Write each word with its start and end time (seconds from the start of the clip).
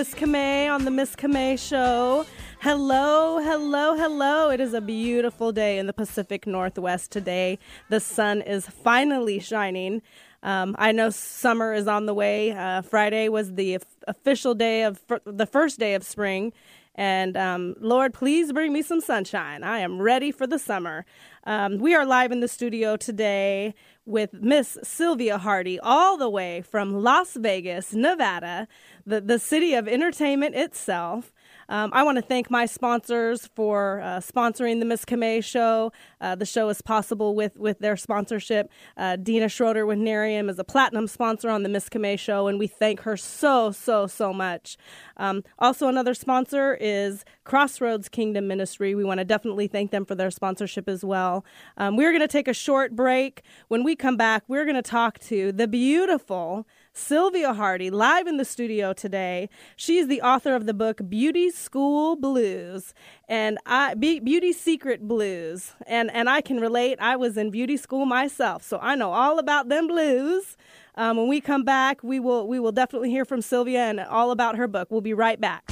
Miss 0.00 0.14
Camay 0.14 0.74
on 0.74 0.86
the 0.86 0.90
Miss 0.90 1.14
Camay 1.14 1.58
Show. 1.58 2.24
Hello, 2.60 3.36
hello, 3.36 3.94
hello. 3.94 4.48
It 4.48 4.58
is 4.58 4.72
a 4.72 4.80
beautiful 4.80 5.52
day 5.52 5.76
in 5.76 5.86
the 5.86 5.92
Pacific 5.92 6.46
Northwest 6.46 7.10
today. 7.10 7.58
The 7.90 8.00
sun 8.00 8.40
is 8.40 8.66
finally 8.66 9.40
shining. 9.40 10.00
Um, 10.42 10.74
I 10.78 10.92
know 10.92 11.10
summer 11.10 11.74
is 11.74 11.86
on 11.86 12.06
the 12.06 12.14
way. 12.14 12.52
Uh, 12.52 12.80
Friday 12.80 13.28
was 13.28 13.56
the 13.56 13.78
official 14.08 14.54
day 14.54 14.84
of 14.84 15.02
the 15.26 15.44
first 15.44 15.78
day 15.78 15.92
of 15.92 16.02
spring. 16.02 16.54
And 16.94 17.36
um, 17.36 17.76
Lord, 17.78 18.14
please 18.14 18.54
bring 18.54 18.72
me 18.72 18.80
some 18.80 19.02
sunshine. 19.02 19.62
I 19.62 19.80
am 19.80 20.00
ready 20.00 20.32
for 20.32 20.46
the 20.46 20.58
summer. 20.58 21.04
Um, 21.44 21.76
we 21.76 21.94
are 21.94 22.06
live 22.06 22.32
in 22.32 22.40
the 22.40 22.48
studio 22.48 22.96
today 22.96 23.74
with 24.10 24.34
Miss 24.34 24.76
Sylvia 24.82 25.38
Hardie, 25.38 25.78
all 25.82 26.16
the 26.16 26.28
way 26.28 26.62
from 26.62 27.02
Las 27.02 27.34
Vegas, 27.34 27.94
Nevada, 27.94 28.68
the, 29.06 29.20
the 29.20 29.38
city 29.38 29.74
of 29.74 29.86
entertainment 29.88 30.54
itself. 30.54 31.32
Um, 31.68 31.90
I 31.92 32.02
want 32.02 32.16
to 32.16 32.22
thank 32.22 32.50
my 32.50 32.66
sponsors 32.66 33.48
for 33.54 34.00
uh, 34.00 34.18
sponsoring 34.18 34.80
the 34.80 34.86
Miss 34.86 35.04
Camay 35.04 35.42
show. 35.42 35.92
Uh, 36.20 36.34
the 36.34 36.46
show 36.46 36.68
is 36.68 36.82
possible 36.82 37.34
with, 37.34 37.58
with 37.58 37.78
their 37.78 37.96
sponsorship. 37.96 38.70
Uh, 38.96 39.16
Dina 39.16 39.48
Schroeder 39.48 39.86
with 39.86 39.98
Nerium 39.98 40.50
is 40.50 40.58
a 40.58 40.64
platinum 40.64 41.06
sponsor 41.06 41.48
on 41.48 41.62
the 41.62 41.68
Miss 41.68 41.88
Camay 41.88 42.18
show, 42.18 42.48
and 42.48 42.58
we 42.58 42.66
thank 42.66 43.00
her 43.02 43.16
so, 43.16 43.70
so, 43.70 44.06
so 44.06 44.32
much. 44.32 44.76
Um, 45.16 45.44
also, 45.58 45.88
another 45.88 46.14
sponsor 46.14 46.76
is 46.80 47.24
Crossroads 47.44 48.08
Kingdom 48.08 48.48
Ministry. 48.48 48.94
We 48.94 49.04
want 49.04 49.18
to 49.18 49.24
definitely 49.24 49.68
thank 49.68 49.90
them 49.90 50.04
for 50.04 50.14
their 50.14 50.30
sponsorship 50.30 50.88
as 50.88 51.04
well. 51.04 51.44
Um, 51.76 51.96
we're 51.96 52.10
going 52.10 52.20
to 52.20 52.28
take 52.28 52.48
a 52.48 52.54
short 52.54 52.96
break. 52.96 53.42
When 53.68 53.84
we 53.84 53.96
come 53.96 54.16
back, 54.16 54.44
we're 54.48 54.64
going 54.64 54.76
to 54.76 54.82
talk 54.82 55.18
to 55.20 55.52
the 55.52 55.68
beautiful 55.68 56.66
Sylvia 56.92 57.54
Hardie 57.54 57.90
live 57.90 58.26
in 58.26 58.36
the 58.36 58.44
studio 58.44 58.92
today. 58.92 59.48
She's 59.76 60.08
the 60.08 60.20
author 60.22 60.54
of 60.54 60.66
the 60.66 60.74
book 60.74 61.00
Beauty 61.08 61.50
School 61.50 62.16
Blues 62.16 62.94
and 63.28 63.58
I 63.64 63.94
Beauty 63.94 64.52
Secret 64.52 65.06
Blues. 65.06 65.72
And 65.86 66.10
and 66.10 66.28
I 66.28 66.40
can 66.40 66.58
relate. 66.58 66.98
I 67.00 67.16
was 67.16 67.36
in 67.36 67.50
beauty 67.50 67.76
school 67.76 68.06
myself, 68.06 68.62
so 68.62 68.78
I 68.82 68.96
know 68.96 69.12
all 69.12 69.38
about 69.38 69.68
them 69.68 69.86
blues. 69.86 70.56
Um, 70.96 71.16
when 71.16 71.28
we 71.28 71.40
come 71.40 71.64
back, 71.64 72.02
we 72.02 72.18
will 72.18 72.48
we 72.48 72.58
will 72.58 72.72
definitely 72.72 73.10
hear 73.10 73.24
from 73.24 73.40
Sylvia 73.40 73.84
and 73.84 74.00
all 74.00 74.30
about 74.32 74.56
her 74.56 74.66
book. 74.66 74.90
We'll 74.90 75.00
be 75.00 75.14
right 75.14 75.40
back. 75.40 75.70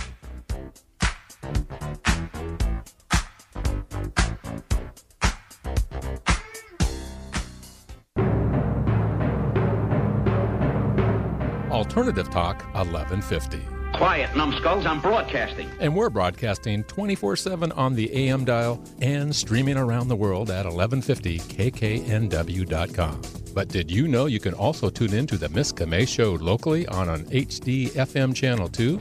Alternative 11.98 12.30
Talk 12.30 12.62
1150. 12.74 13.60
Quiet, 13.92 14.36
numbskulls, 14.36 14.86
I'm 14.86 15.00
broadcasting. 15.00 15.68
And 15.80 15.96
we're 15.96 16.10
broadcasting 16.10 16.84
24 16.84 17.34
7 17.34 17.72
on 17.72 17.96
the 17.96 18.14
AM 18.14 18.44
dial 18.44 18.80
and 19.00 19.34
streaming 19.34 19.76
around 19.76 20.06
the 20.06 20.14
world 20.14 20.48
at 20.48 20.64
1150kknw.com. 20.64 23.22
But 23.52 23.66
did 23.66 23.90
you 23.90 24.06
know 24.06 24.26
you 24.26 24.38
can 24.38 24.54
also 24.54 24.90
tune 24.90 25.12
in 25.12 25.26
to 25.26 25.36
the 25.36 25.48
Miss 25.48 25.72
Camay 25.72 26.06
Show 26.06 26.34
locally 26.34 26.86
on 26.86 27.08
an 27.08 27.24
HD 27.30 27.88
FM 27.88 28.32
channel 28.32 28.68
too? 28.68 28.98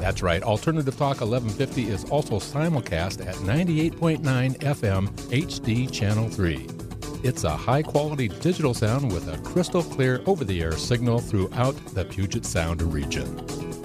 That's 0.00 0.22
right, 0.22 0.42
Alternative 0.42 0.94
Talk 0.94 1.22
1150 1.22 1.88
is 1.88 2.04
also 2.10 2.38
simulcast 2.38 3.26
at 3.26 3.36
98.9 3.36 4.20
FM 4.58 5.08
HD 5.30 5.90
Channel 5.90 6.28
3. 6.28 6.79
It's 7.22 7.44
a 7.44 7.54
high 7.54 7.82
quality 7.82 8.28
digital 8.28 8.72
sound 8.72 9.12
with 9.12 9.28
a 9.28 9.36
crystal 9.42 9.82
clear 9.82 10.22
over 10.24 10.42
the 10.42 10.62
air 10.62 10.72
signal 10.72 11.18
throughout 11.18 11.76
the 11.94 12.06
Puget 12.06 12.46
Sound 12.46 12.80
region. 12.80 13.44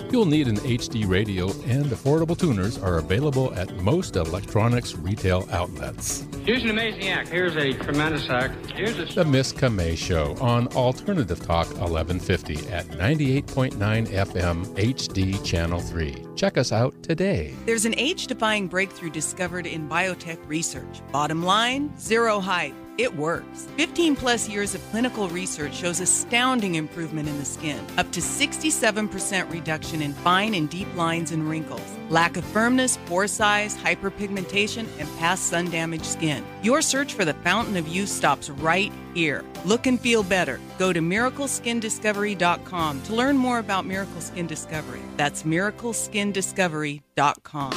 You'll 0.09 0.25
need 0.25 0.47
an 0.47 0.56
HD 0.57 1.06
radio, 1.06 1.47
and 1.66 1.88
affordable 1.88 2.38
tuners 2.38 2.78
are 2.78 3.00
available 3.00 3.53
at 3.56 3.75
most 3.78 4.16
electronics 4.16 4.96
retail 4.96 5.46
outlets. 5.51 6.25
Here's 6.46 6.63
an 6.63 6.69
amazing 6.69 7.09
act. 7.09 7.28
Here's 7.28 7.57
a 7.57 7.73
tremendous 7.73 8.29
act. 8.29 8.72
Here's 8.72 8.97
a. 8.97 9.06
The 9.13 9.25
Miss 9.25 9.52
Camay 9.52 9.97
Show 9.97 10.38
on 10.40 10.67
Alternative 10.69 11.38
Talk 11.38 11.67
1150 11.67 12.69
at 12.69 12.85
98.9 12.88 13.73
FM 14.07 14.66
HD 14.78 15.44
Channel 15.44 15.81
3. 15.81 16.25
Check 16.38 16.57
us 16.57 16.72
out 16.72 16.94
today. 17.03 17.53
There's 17.66 17.84
an 17.84 17.96
age 17.97 18.28
defying 18.28 18.67
breakthrough 18.67 19.09
discovered 19.09 19.67
in 19.67 19.90
biotech 19.90 20.40
research. 20.47 21.02
Bottom 21.12 21.44
line 21.44 21.91
zero 22.00 22.40
height 22.40 22.75
it 22.98 23.14
works. 23.16 23.68
15 23.78 24.16
plus 24.16 24.48
years 24.48 24.76
of 24.76 24.82
clinical 24.92 25.28
research 25.30 25.76
shows 25.76 26.00
astounding 26.00 26.76
improvement 26.76 27.28
in 27.28 27.38
the 27.38 27.46
skin, 27.46 27.86
up 27.98 28.10
to 28.12 28.20
67% 28.20 29.52
reduction 29.52 30.02
in 30.02 30.14
fine 30.14 30.54
and 30.54 30.70
deep 30.70 30.88
lines 30.96 31.32
and 31.32 31.50
wrinkles, 31.50 31.82
lack 32.10 32.38
of 32.38 32.46
firmness, 32.46 32.98
pore 33.06 33.28
size, 33.28 33.76
hyperpigmentation, 33.76 34.88
and 35.00 35.18
past 35.18 35.48
sun 35.48 35.70
damaged 35.70 36.06
skin. 36.06 36.44
Your 36.62 36.82
search 36.82 37.14
for 37.14 37.26
the 37.26 37.34
fountain 37.36 37.78
of 37.78 37.88
youth 37.88 38.10
stops 38.10 38.50
right 38.50 38.92
here. 39.14 39.44
Look 39.66 39.88
and 39.88 40.00
feel 40.00 40.24
better. 40.24 40.60
Go 40.78 40.94
to 40.94 41.02
miracleskindiscovery.com 41.02 43.02
to 43.04 43.16
learn 43.16 43.38
more 43.38 43.60
about 43.60 43.86
Miracle 43.86 44.22
Skin 44.22 44.48
Discovery. 44.48 45.02
That's 45.18 45.44
miracleskindiscovery.com. 45.44 47.72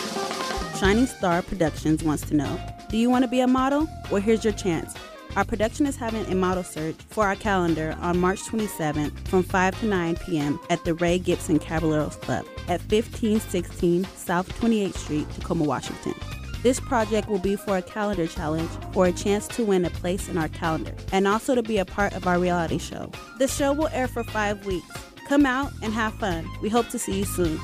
Shining 0.78 1.06
Star 1.06 1.42
Productions 1.42 2.04
wants 2.04 2.22
to 2.28 2.36
know 2.36 2.77
Do 2.88 2.96
you 2.96 3.10
want 3.10 3.22
to 3.22 3.28
be 3.28 3.40
a 3.40 3.46
model? 3.46 3.86
Well, 4.10 4.22
here's 4.22 4.44
your 4.44 4.54
chance. 4.54 4.94
Our 5.36 5.44
production 5.44 5.84
is 5.84 5.96
having 5.96 6.24
a 6.32 6.34
model 6.34 6.62
search 6.64 6.96
for 7.10 7.26
our 7.26 7.36
calendar 7.36 7.94
on 8.00 8.16
March 8.18 8.40
27th 8.44 9.28
from 9.28 9.42
5 9.42 9.80
to 9.80 9.86
9 9.86 10.16
p.m. 10.16 10.58
at 10.70 10.82
the 10.86 10.94
Ray 10.94 11.18
Gibson 11.18 11.58
Caballeros 11.58 12.16
Club 12.16 12.46
at 12.62 12.80
1516 12.80 14.04
South 14.16 14.48
28th 14.58 14.96
Street, 14.96 15.30
Tacoma, 15.32 15.64
Washington. 15.64 16.14
This 16.62 16.80
project 16.80 17.28
will 17.28 17.38
be 17.38 17.56
for 17.56 17.76
a 17.76 17.82
calendar 17.82 18.26
challenge 18.26 18.70
or 18.94 19.06
a 19.06 19.12
chance 19.12 19.46
to 19.48 19.64
win 19.64 19.84
a 19.84 19.90
place 19.90 20.30
in 20.30 20.38
our 20.38 20.48
calendar 20.48 20.94
and 21.12 21.28
also 21.28 21.54
to 21.54 21.62
be 21.62 21.76
a 21.76 21.84
part 21.84 22.14
of 22.14 22.26
our 22.26 22.38
reality 22.38 22.78
show. 22.78 23.12
The 23.38 23.48
show 23.48 23.74
will 23.74 23.88
air 23.88 24.08
for 24.08 24.24
five 24.24 24.64
weeks. 24.64 24.96
Come 25.28 25.44
out 25.44 25.72
and 25.82 25.92
have 25.92 26.14
fun. 26.14 26.48
We 26.62 26.70
hope 26.70 26.88
to 26.88 26.98
see 26.98 27.18
you 27.18 27.26
soon. 27.26 27.60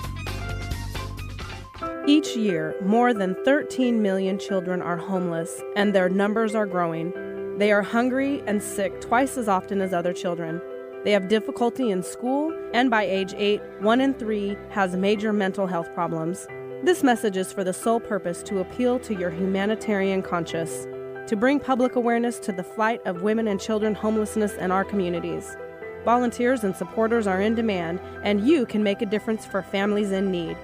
Each 2.06 2.36
year, 2.36 2.76
more 2.82 3.14
than 3.14 3.34
13 3.46 4.02
million 4.02 4.38
children 4.38 4.82
are 4.82 4.98
homeless, 4.98 5.62
and 5.74 5.94
their 5.94 6.10
numbers 6.10 6.54
are 6.54 6.66
growing. 6.66 7.14
They 7.56 7.72
are 7.72 7.80
hungry 7.80 8.42
and 8.46 8.62
sick 8.62 9.00
twice 9.00 9.38
as 9.38 9.48
often 9.48 9.80
as 9.80 9.94
other 9.94 10.12
children. 10.12 10.60
They 11.04 11.12
have 11.12 11.28
difficulty 11.28 11.90
in 11.90 12.02
school, 12.02 12.52
and 12.74 12.90
by 12.90 13.04
age 13.04 13.32
8, 13.38 13.62
1 13.80 14.00
in 14.02 14.12
3 14.12 14.54
has 14.68 14.94
major 14.94 15.32
mental 15.32 15.66
health 15.66 15.94
problems. 15.94 16.46
This 16.82 17.02
message 17.02 17.38
is 17.38 17.54
for 17.54 17.64
the 17.64 17.72
sole 17.72 18.00
purpose 18.00 18.42
to 18.42 18.58
appeal 18.58 18.98
to 18.98 19.14
your 19.14 19.30
humanitarian 19.30 20.20
conscience, 20.20 20.86
to 21.26 21.36
bring 21.36 21.58
public 21.58 21.96
awareness 21.96 22.38
to 22.40 22.52
the 22.52 22.62
flight 22.62 23.00
of 23.06 23.22
women 23.22 23.48
and 23.48 23.58
children 23.58 23.94
homelessness 23.94 24.56
in 24.56 24.70
our 24.70 24.84
communities. 24.84 25.56
Volunteers 26.04 26.64
and 26.64 26.76
supporters 26.76 27.26
are 27.26 27.40
in 27.40 27.54
demand, 27.54 27.98
and 28.22 28.46
you 28.46 28.66
can 28.66 28.82
make 28.82 29.00
a 29.00 29.06
difference 29.06 29.46
for 29.46 29.62
families 29.62 30.12
in 30.12 30.30
need. 30.30 30.58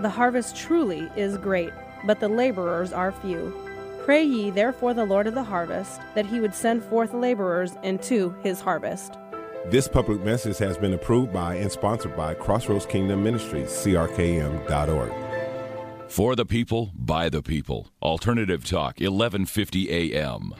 The 0.00 0.08
harvest 0.08 0.54
truly 0.54 1.10
is 1.16 1.36
great, 1.36 1.72
but 2.04 2.20
the 2.20 2.28
laborers 2.28 2.92
are 2.92 3.10
few. 3.10 3.52
Pray 4.04 4.22
ye 4.22 4.50
therefore 4.50 4.94
the 4.94 5.04
Lord 5.04 5.26
of 5.26 5.34
the 5.34 5.42
harvest, 5.42 6.00
that 6.14 6.24
he 6.24 6.38
would 6.38 6.54
send 6.54 6.84
forth 6.84 7.12
laborers 7.12 7.74
into 7.82 8.30
his 8.44 8.60
harvest. 8.60 9.18
This 9.66 9.88
public 9.88 10.22
message 10.22 10.58
has 10.58 10.78
been 10.78 10.94
approved 10.94 11.32
by 11.32 11.56
and 11.56 11.70
sponsored 11.70 12.16
by 12.16 12.34
Crossroads 12.34 12.86
Kingdom 12.86 13.24
Ministries, 13.24 13.70
crkm.org. 13.70 15.12
For 16.08 16.36
the 16.36 16.46
people, 16.46 16.92
by 16.94 17.28
the 17.28 17.42
people. 17.42 17.88
Alternative 18.00 18.64
Talk, 18.64 19.00
1150 19.00 19.90
AM. 19.90 20.54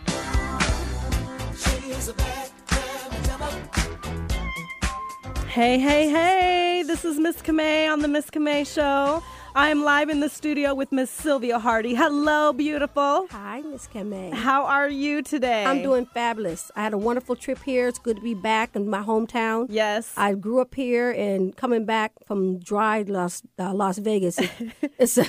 Hey, 5.49 5.79
hey, 5.79 6.09
hey, 6.09 6.85
this 6.87 7.05
is 7.05 7.19
Miss 7.19 7.43
Camay 7.43 7.91
on 7.91 8.01
the 8.01 8.07
Miss 8.07 8.31
Camay 8.31 8.65
Show. 8.65 9.23
I 9.55 9.71
am 9.71 9.83
live 9.83 10.09
in 10.09 10.21
the 10.21 10.29
studio 10.29 10.75
with 10.75 10.93
Miss 10.93 11.11
Sylvia 11.11 11.59
Hardie. 11.59 11.97
Hello, 11.97 12.53
beautiful. 12.53 13.27
Hi, 13.31 13.62
Miss 13.62 13.89
Camay. 13.89 14.33
How 14.33 14.65
are 14.65 14.89
you 14.89 15.23
today? 15.23 15.65
I'm 15.65 15.83
doing 15.83 16.06
fabulous. 16.06 16.71
I 16.77 16.83
had 16.83 16.93
a 16.93 16.99
wonderful 16.99 17.35
trip 17.35 17.59
here. 17.65 17.89
It's 17.89 17.99
good 17.99 18.17
to 18.17 18.23
be 18.23 18.35
back 18.35 18.77
in 18.77 18.89
my 18.89 19.03
hometown. 19.03 19.67
Yes. 19.71 20.12
I 20.17 20.35
grew 20.35 20.61
up 20.61 20.75
here 20.75 21.11
and 21.11 21.56
coming 21.56 21.87
back 21.87 22.12
from 22.27 22.59
dry 22.59 23.03
Las, 23.09 23.43
uh, 23.59 23.73
Las 23.73 23.99
Vegas. 23.99 24.39
It, 24.39 24.50
it's, 24.99 25.19
a, 25.19 25.27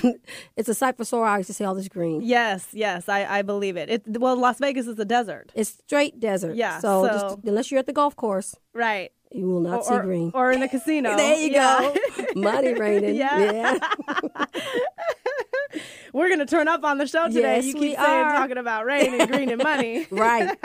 it's 0.56 0.68
a 0.68 0.74
sight 0.74 0.96
for 0.96 1.04
sore 1.04 1.26
eyes 1.26 1.46
to 1.46 1.54
see 1.54 1.64
all 1.64 1.74
this 1.74 1.88
green. 1.88 2.20
Yes, 2.22 2.68
yes, 2.72 3.08
I, 3.08 3.38
I 3.38 3.42
believe 3.42 3.76
it. 3.76 3.88
it. 3.90 4.20
Well, 4.20 4.36
Las 4.36 4.58
Vegas 4.58 4.86
is 4.86 4.98
a 4.98 5.04
desert. 5.04 5.50
It's 5.54 5.70
straight 5.70 6.20
desert. 6.20 6.56
Yeah. 6.56 6.78
So, 6.78 7.06
so 7.06 7.12
just, 7.12 7.38
unless 7.44 7.70
you're 7.70 7.80
at 7.80 7.86
the 7.86 7.92
golf 7.92 8.16
course. 8.16 8.54
Right. 8.74 9.12
You 9.32 9.46
will 9.46 9.60
not 9.60 9.80
or, 9.80 9.82
see 9.84 9.98
green. 10.00 10.30
Or 10.34 10.50
in 10.50 10.60
the 10.60 10.68
casino. 10.68 11.16
there 11.16 11.38
you 11.38 11.52
yeah. 11.52 11.94
go. 12.16 12.26
Money 12.40 12.74
raining. 12.74 13.14
Yeah. 13.14 13.78
yeah. 13.78 13.78
We're 16.12 16.28
going 16.28 16.40
to 16.40 16.46
turn 16.46 16.66
up 16.66 16.82
on 16.82 16.98
the 16.98 17.06
show 17.06 17.28
today. 17.28 17.56
Yes, 17.56 17.66
you 17.66 17.74
keep 17.74 17.96
saying 17.96 18.24
talking 18.24 18.58
about 18.58 18.86
rain 18.86 19.20
and 19.20 19.30
green 19.30 19.50
and 19.50 19.62
money. 19.62 20.06
Right. 20.10 20.56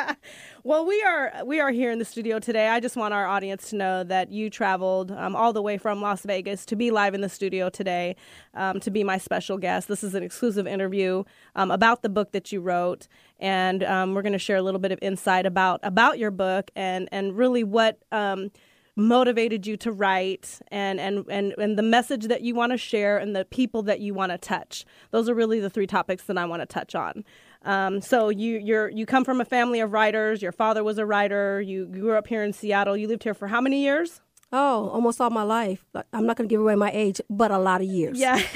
Well, 0.65 0.83
we 0.83 0.99
are 1.03 1.31
we 1.45 1.59
are 1.59 1.69
here 1.69 1.91
in 1.91 1.99
the 1.99 2.05
studio 2.05 2.39
today. 2.39 2.69
I 2.69 2.79
just 2.79 2.95
want 2.95 3.13
our 3.13 3.27
audience 3.27 3.69
to 3.69 3.75
know 3.75 4.03
that 4.03 4.31
you 4.31 4.49
traveled 4.49 5.11
um, 5.11 5.35
all 5.35 5.53
the 5.53 5.61
way 5.61 5.77
from 5.77 6.01
Las 6.01 6.23
Vegas 6.23 6.65
to 6.65 6.75
be 6.75 6.89
live 6.89 7.13
in 7.13 7.21
the 7.21 7.29
studio 7.29 7.69
today 7.69 8.15
um, 8.55 8.79
to 8.79 8.89
be 8.89 9.03
my 9.03 9.19
special 9.19 9.59
guest. 9.59 9.87
This 9.87 10.03
is 10.03 10.15
an 10.15 10.23
exclusive 10.23 10.65
interview 10.65 11.23
um, 11.55 11.69
about 11.69 12.01
the 12.01 12.09
book 12.09 12.31
that 12.31 12.51
you 12.51 12.61
wrote, 12.61 13.07
and 13.39 13.83
um, 13.83 14.15
we're 14.15 14.23
going 14.23 14.33
to 14.33 14.39
share 14.39 14.57
a 14.57 14.63
little 14.63 14.79
bit 14.79 14.91
of 14.91 14.97
insight 15.03 15.45
about 15.45 15.81
about 15.83 16.17
your 16.17 16.31
book 16.31 16.71
and 16.75 17.07
and 17.11 17.37
really 17.37 17.63
what. 17.63 17.99
Um, 18.11 18.49
motivated 18.97 19.67
you 19.67 19.75
to 19.75 19.91
write 19.91 20.61
and 20.69 21.01
and 21.01 21.25
and, 21.29 21.53
and 21.57 21.77
the 21.77 21.83
message 21.83 22.27
that 22.27 22.43
you 22.43 22.55
want 22.55 22.71
to 22.71 22.77
share 22.77 23.17
and 23.17 23.35
the 23.35 23.43
people 23.43 23.83
that 23.83 23.99
you 23.99 24.13
want 24.13 24.31
to 24.31 24.37
touch 24.37 24.85
those 25.11 25.27
are 25.27 25.33
really 25.33 25.59
the 25.59 25.69
three 25.69 25.85
topics 25.85 26.23
that 26.23 26.37
i 26.37 26.45
want 26.45 26.61
to 26.61 26.65
touch 26.65 26.95
on 26.95 27.25
um, 27.65 28.01
so 28.01 28.29
you 28.29 28.57
you're 28.59 28.89
you 28.89 29.05
come 29.05 29.25
from 29.25 29.41
a 29.41 29.45
family 29.45 29.79
of 29.79 29.91
writers. 29.91 30.41
Your 30.41 30.51
father 30.51 30.83
was 30.83 30.97
a 30.97 31.05
writer. 31.05 31.59
You 31.59 31.87
grew 31.87 32.15
up 32.15 32.27
here 32.27 32.43
in 32.43 32.53
seattle. 32.53 32.95
You 32.95 33.07
lived 33.07 33.23
here 33.23 33.33
for 33.33 33.47
how 33.47 33.59
many 33.59 33.83
years 33.83 34.21
Oh, 34.51 34.89
almost 34.89 35.19
all 35.19 35.29
my 35.31 35.43
life. 35.43 35.85
I'm 36.13 36.25
not 36.25 36.37
going 36.37 36.47
to 36.47 36.53
give 36.53 36.61
away 36.61 36.75
my 36.75 36.91
age, 36.91 37.19
but 37.29 37.51
a 37.51 37.57
lot 37.57 37.81
of 37.81 37.87
years. 37.87 38.17
yeah 38.17 38.39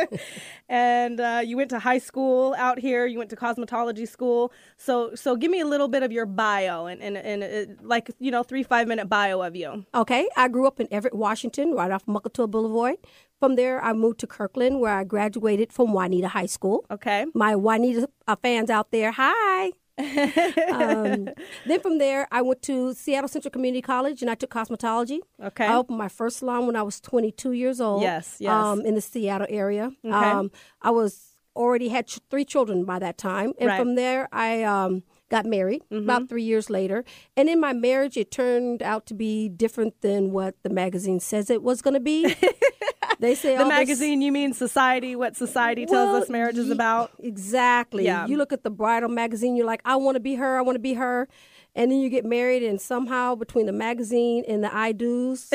and 0.68 1.20
uh, 1.20 1.42
you 1.44 1.56
went 1.56 1.70
to 1.70 1.78
high 1.78 1.98
school 1.98 2.54
out 2.56 2.78
here 2.78 3.06
you 3.06 3.18
went 3.18 3.28
to 3.30 3.36
cosmetology 3.36 4.08
school 4.08 4.52
so 4.76 5.14
so 5.14 5.36
give 5.36 5.50
me 5.50 5.60
a 5.60 5.66
little 5.66 5.88
bit 5.88 6.02
of 6.02 6.12
your 6.12 6.26
bio 6.26 6.86
and 6.86 7.02
and, 7.02 7.16
and 7.16 7.42
uh, 7.42 7.74
like 7.82 8.10
you 8.18 8.30
know 8.30 8.42
three 8.42 8.62
five 8.62 8.86
minute 8.88 9.08
bio 9.08 9.42
of 9.42 9.54
you 9.56 9.84
Okay, 9.94 10.28
I 10.36 10.48
grew 10.48 10.66
up 10.66 10.80
in 10.80 10.88
Everett, 10.90 11.14
Washington, 11.14 11.74
right 11.74 11.90
off 11.90 12.06
Mukilteo 12.06 12.50
Boulevard. 12.50 12.96
From 13.38 13.56
there, 13.56 13.82
I 13.82 13.92
moved 13.94 14.20
to 14.20 14.26
Kirkland, 14.26 14.80
where 14.80 14.94
I 14.94 15.04
graduated 15.04 15.72
from 15.72 15.92
Juanita 15.92 16.28
High 16.28 16.46
School. 16.46 16.84
okay 16.90 17.26
My 17.34 17.56
Juanita 17.56 18.08
uh, 18.28 18.36
fans 18.36 18.70
out 18.70 18.90
there, 18.90 19.12
hi. 19.12 19.72
um, 20.72 21.28
then 21.66 21.80
from 21.80 21.98
there, 21.98 22.26
I 22.30 22.42
went 22.42 22.62
to 22.62 22.94
Seattle 22.94 23.28
Central 23.28 23.50
Community 23.50 23.82
College 23.82 24.22
and 24.22 24.30
I 24.30 24.34
took 24.34 24.50
cosmetology. 24.50 25.18
Okay. 25.42 25.66
I 25.66 25.74
opened 25.76 25.98
my 25.98 26.08
first 26.08 26.38
salon 26.38 26.66
when 26.66 26.76
I 26.76 26.82
was 26.82 27.00
22 27.00 27.52
years 27.52 27.80
old. 27.80 28.02
Yes, 28.02 28.36
yes. 28.38 28.50
Um, 28.52 28.80
in 28.82 28.94
the 28.94 29.00
Seattle 29.00 29.46
area. 29.50 29.92
Okay. 30.04 30.14
Um, 30.14 30.50
I 30.82 30.90
was 30.90 31.36
already 31.56 31.88
had 31.88 32.06
ch- 32.06 32.20
three 32.30 32.44
children 32.44 32.84
by 32.84 32.98
that 32.98 33.18
time, 33.18 33.52
and 33.58 33.68
Right. 33.68 33.78
from 33.78 33.94
there, 33.96 34.28
I 34.32 34.62
um, 34.62 35.02
got 35.30 35.44
married 35.46 35.82
Mm-hmm. 35.90 36.04
about 36.04 36.28
three 36.28 36.44
years 36.44 36.70
later. 36.70 37.04
And 37.36 37.48
in 37.48 37.60
my 37.60 37.72
marriage, 37.72 38.16
it 38.16 38.30
turned 38.30 38.82
out 38.82 39.06
to 39.06 39.14
be 39.14 39.48
different 39.48 40.00
than 40.00 40.30
what 40.32 40.54
the 40.62 40.70
magazine 40.70 41.20
says 41.20 41.50
it 41.50 41.62
was 41.62 41.82
going 41.82 41.94
to 41.94 42.00
be. 42.00 42.34
they 43.18 43.34
say 43.34 43.54
the 43.56 43.62
all 43.64 43.68
this- 43.68 43.78
magazine 43.78 44.22
you 44.22 44.32
mean 44.32 44.52
society 44.52 45.16
what 45.16 45.36
society 45.36 45.86
tells 45.86 46.08
Well, 46.12 46.22
us 46.22 46.28
marriage 46.28 46.56
is 46.58 46.70
about 46.70 47.10
Exactly. 47.18 48.04
Yeah. 48.04 48.26
You 48.26 48.36
look 48.36 48.52
at 48.52 48.62
the 48.64 48.70
bridal 48.70 49.08
magazine, 49.08 49.56
you're 49.56 49.66
like, 49.66 49.82
I 49.84 49.96
want 49.96 50.16
to 50.16 50.20
be 50.20 50.34
her, 50.36 50.58
I 50.58 50.62
want 50.62 50.76
to 50.76 50.80
be 50.80 50.94
her. 50.94 51.28
And 51.76 51.92
then 51.92 52.00
you 52.00 52.08
get 52.08 52.24
married, 52.24 52.64
and 52.64 52.80
somehow 52.80 53.36
between 53.36 53.66
the 53.66 53.72
magazine 53.72 54.42
and 54.48 54.64
the 54.64 54.74
I 54.74 54.90
do's, 54.90 55.48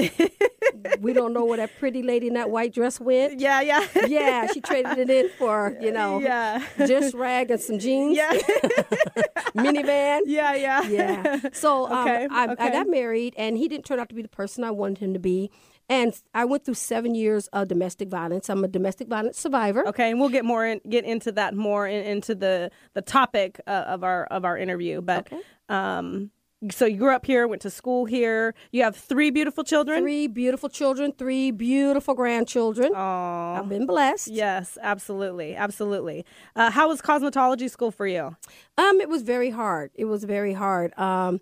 we 1.01 1.11
don't 1.11 1.33
know 1.33 1.43
where 1.43 1.57
that 1.57 1.71
pretty 1.77 2.01
lady 2.03 2.27
in 2.27 2.35
that 2.35 2.49
white 2.49 2.73
dress 2.73 3.01
went. 3.01 3.37
yeah 3.41 3.59
yeah 3.59 3.85
Yeah, 4.07 4.47
she 4.47 4.61
traded 4.61 4.97
it 4.97 5.09
in 5.09 5.29
for, 5.37 5.75
you 5.81 5.91
know, 5.91 6.19
yeah 6.19 6.63
just 6.87 7.13
rag 7.15 7.51
and 7.51 7.59
some 7.59 7.79
jeans, 7.79 8.15
yeah 8.15 8.31
minivan. 9.55 10.21
yeah 10.25 10.53
yeah 10.55 10.81
Yeah. 10.83 11.37
So 11.53 11.87
um, 11.87 12.07
Okay, 12.07 12.27
I, 12.31 12.47
okay. 12.51 12.63
I 12.63 12.71
got 12.71 12.87
married, 12.87 13.33
and 13.37 13.57
he 13.57 13.67
didn't 13.67 13.85
turn 13.85 13.99
out 13.99 14.09
to 14.09 14.15
be 14.15 14.21
the 14.21 14.27
person 14.29 14.63
I 14.63 14.71
wanted 14.71 14.99
him 14.99 15.13
to 15.13 15.19
be. 15.19 15.51
And 15.89 16.13
I 16.33 16.45
went 16.45 16.65
through 16.65 16.73
seven 16.75 17.13
years 17.15 17.47
of 17.53 17.67
domestic 17.67 18.09
violence. 18.09 18.49
I'm 18.49 18.63
a 18.63 18.67
domestic 18.67 19.07
violence 19.07 19.39
survivor. 19.39 19.87
okay 19.89 20.09
and 20.11 20.19
we'll 20.19 20.29
get 20.29 20.45
more 20.45 20.65
in, 20.65 20.81
get 20.89 21.05
into 21.05 21.31
that 21.33 21.53
more 21.55 21.87
in, 21.87 22.03
into 22.05 22.33
the 22.35 22.71
the 22.93 23.01
topic 23.01 23.59
uh, 23.67 23.85
of 23.87 24.03
our 24.03 24.25
of 24.25 24.45
our 24.45 24.57
interview 24.57 25.01
but 25.01 25.27
Okay. 25.27 25.41
um 25.69 26.31
so 26.71 26.85
you 26.85 26.97
grew 26.97 27.13
up 27.13 27.25
here 27.25 27.47
went 27.47 27.61
to 27.61 27.69
school 27.69 28.05
here 28.05 28.55
you 28.71 28.81
have 28.81 28.95
three 28.95 29.29
beautiful 29.29 29.63
children 29.63 30.01
Three 30.01 30.25
beautiful 30.27 30.69
children, 30.69 31.11
three 31.11 31.51
beautiful 31.51 32.15
grandchildren. 32.15 32.91
Aw. 32.95 33.59
I've 33.59 33.69
been 33.69 33.85
blessed. 33.85 34.29
yes 34.29 34.77
absolutely 34.81 35.55
absolutely 35.55 36.25
uh, 36.55 36.71
how 36.71 36.88
was 36.88 37.01
cosmetology 37.01 37.69
school 37.69 37.91
for 37.91 38.07
you 38.07 38.35
Um, 38.77 38.99
it 39.01 39.09
was 39.09 39.21
very 39.21 39.51
hard. 39.51 39.91
It 39.95 40.05
was 40.05 40.23
very 40.23 40.53
hard. 40.53 40.97
Um, 40.97 41.39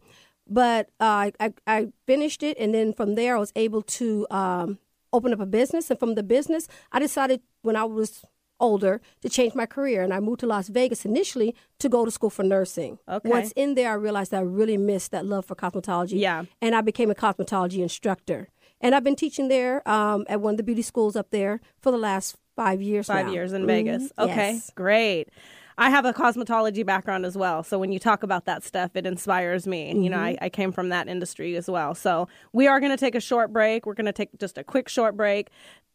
but 0.48 0.90
uh, 1.00 1.32
I 1.40 1.54
I 1.68 1.88
finished 2.06 2.44
it, 2.44 2.58
and 2.60 2.74
then 2.74 2.94
from 2.94 3.16
there 3.16 3.36
I 3.36 3.40
was 3.40 3.52
able 3.56 3.82
to 4.00 4.28
um 4.32 4.80
open 5.12 5.34
up 5.34 5.40
a 5.40 5.46
business, 5.46 5.90
and 5.90 6.00
from 6.00 6.16
the 6.16 6.24
business 6.24 6.68
I 6.92 7.00
decided 7.00 7.42
when 7.62 7.76
I 7.76 7.84
was 7.86 8.24
older 8.60 9.02
to 9.22 9.30
change 9.30 9.56
my 9.56 9.66
career, 9.66 10.04
and 10.04 10.14
I 10.14 10.20
moved 10.20 10.40
to 10.42 10.48
Las 10.48 10.70
Vegas 10.70 11.06
initially 11.06 11.54
to 11.80 11.90
go 11.90 12.06
to 12.06 12.12
school 12.12 12.30
for 12.30 12.44
nursing. 12.44 12.98
Okay. 13.10 13.28
Once 13.30 13.52
in 13.56 13.76
there, 13.76 13.92
I 13.92 13.96
realized 13.96 14.32
that 14.32 14.38
I 14.38 14.42
really 14.46 14.78
missed 14.78 15.12
that 15.12 15.26
love 15.26 15.46
for 15.46 15.56
cosmetology. 15.56 16.20
Yeah. 16.20 16.46
and 16.62 16.74
I 16.76 16.82
became 16.82 17.12
a 17.12 17.16
cosmetology 17.16 17.80
instructor, 17.82 18.48
and 18.80 18.96
I've 18.96 19.04
been 19.04 19.16
teaching 19.18 19.48
there 19.50 19.88
um, 19.90 20.26
at 20.30 20.40
one 20.42 20.54
of 20.54 20.58
the 20.58 20.64
beauty 20.64 20.82
schools 20.82 21.16
up 21.16 21.30
there 21.32 21.60
for 21.82 21.92
the 21.92 21.98
last 21.98 22.36
five 22.56 22.82
years. 22.82 23.08
five 23.08 23.26
now. 23.28 23.34
years 23.34 23.52
in 23.54 23.64
Mhm. 23.64 23.68
Vegas. 23.68 24.12
Okay, 24.18 24.52
Yes. 24.54 24.72
great. 24.76 25.30
I 25.78 25.90
have 25.90 26.06
a 26.06 26.14
cosmetology 26.14 26.86
background 26.86 27.26
as 27.26 27.38
well. 27.38 27.64
So 27.64 27.80
when 27.80 27.92
you 27.92 28.00
talk 28.00 28.24
about 28.24 28.46
that 28.46 28.64
stuff, 28.64 28.92
it 28.96 29.06
inspires 29.06 29.68
me. 29.68 29.96
You 29.98 30.10
know, 30.10 30.20
I, 30.20 30.34
mm-hmm. 30.34 30.44
I 30.46 30.50
came 30.50 30.72
from 30.72 30.90
that 30.90 31.08
industry 31.08 31.56
as 31.56 31.70
well. 31.70 31.96
So 31.96 32.28
we 32.52 32.68
are 32.68 32.80
going 32.80 32.92
to 32.92 32.98
take 32.98 33.16
a 33.16 33.20
short 33.20 33.52
break. 33.52 33.86
We're 33.86 33.94
going 33.96 34.06
to 34.06 34.14
take 34.14 34.38
just 34.40 34.58
a 34.58 34.64
quick 34.64 34.88
short 34.88 35.18
break. 35.18 35.50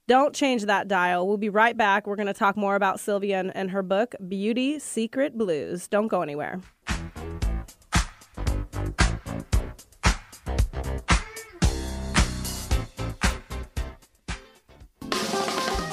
Don't 0.08 0.34
change 0.34 0.64
that 0.64 0.88
dial. 0.88 1.28
We'll 1.28 1.36
be 1.36 1.50
right 1.50 1.76
back. 1.76 2.06
We're 2.06 2.16
going 2.16 2.26
to 2.26 2.34
talk 2.34 2.56
more 2.56 2.76
about 2.76 2.98
Sylvia 2.98 3.40
and, 3.40 3.54
and 3.54 3.70
her 3.70 3.82
book, 3.82 4.14
Beauty 4.26 4.78
Secret 4.78 5.36
Blues. 5.36 5.86
Don't 5.86 6.08
go 6.08 6.22
anywhere. 6.22 6.60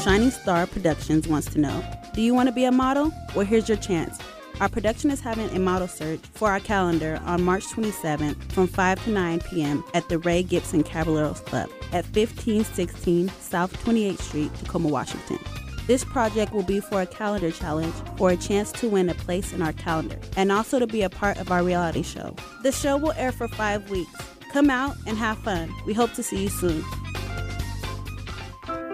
Shining 0.02 0.32
Star 0.32 0.66
Productions 0.68 1.28
wants 1.28 1.52
to 1.52 1.60
know 1.60 1.84
Do 2.16 2.22
you 2.22 2.34
want 2.34 2.48
to 2.48 2.54
be 2.54 2.64
a 2.64 2.72
model? 2.72 3.12
Well, 3.36 3.46
here's 3.46 3.68
your 3.68 3.78
chance. 3.78 4.18
Our 4.62 4.70
production 4.70 5.12
is 5.12 5.20
having 5.20 5.50
a 5.50 5.60
model 5.60 5.90
search 5.90 6.22
for 6.32 6.50
our 6.50 6.62
calendar 6.62 7.20
on 7.26 7.44
March 7.44 7.66
27th 7.66 8.54
from 8.54 8.68
5 8.68 9.04
to 9.04 9.10
9 9.10 9.42
p.m. 9.42 9.84
at 9.94 10.08
the 10.08 10.18
Ray 10.20 10.42
Gibson 10.42 10.82
Caballeros 10.82 11.42
Club 11.42 11.70
at 11.92 12.06
1516 12.06 13.28
South 13.42 13.74
28th 13.84 14.22
Street, 14.22 14.56
Tacoma, 14.56 14.88
Washington. 14.88 15.40
This 15.88 16.06
project 16.06 16.54
will 16.54 16.64
be 16.64 16.80
for 16.80 17.02
a 17.02 17.06
calendar 17.06 17.52
challenge 17.52 17.94
or 18.18 18.30
a 18.30 18.38
chance 18.38 18.72
to 18.72 18.88
win 18.88 19.10
a 19.10 19.14
place 19.14 19.52
in 19.52 19.62
our 19.62 19.74
calendar 19.74 20.18
and 20.38 20.54
also 20.54 20.80
to 20.80 20.88
be 20.88 21.02
a 21.02 21.10
part 21.10 21.38
of 21.38 21.52
our 21.52 21.64
reality 21.64 22.02
show. 22.02 22.34
The 22.64 22.72
show 22.72 22.96
will 22.96 23.12
air 23.18 23.34
for 23.34 23.50
five 23.50 23.90
weeks. 23.90 24.16
Come 24.54 24.70
out 24.70 24.96
and 25.06 25.18
have 25.18 25.38
fun. 25.40 25.70
We 25.86 25.94
hope 25.94 26.14
to 26.14 26.24
see 26.24 26.44
you 26.44 26.50
soon. 26.50 26.82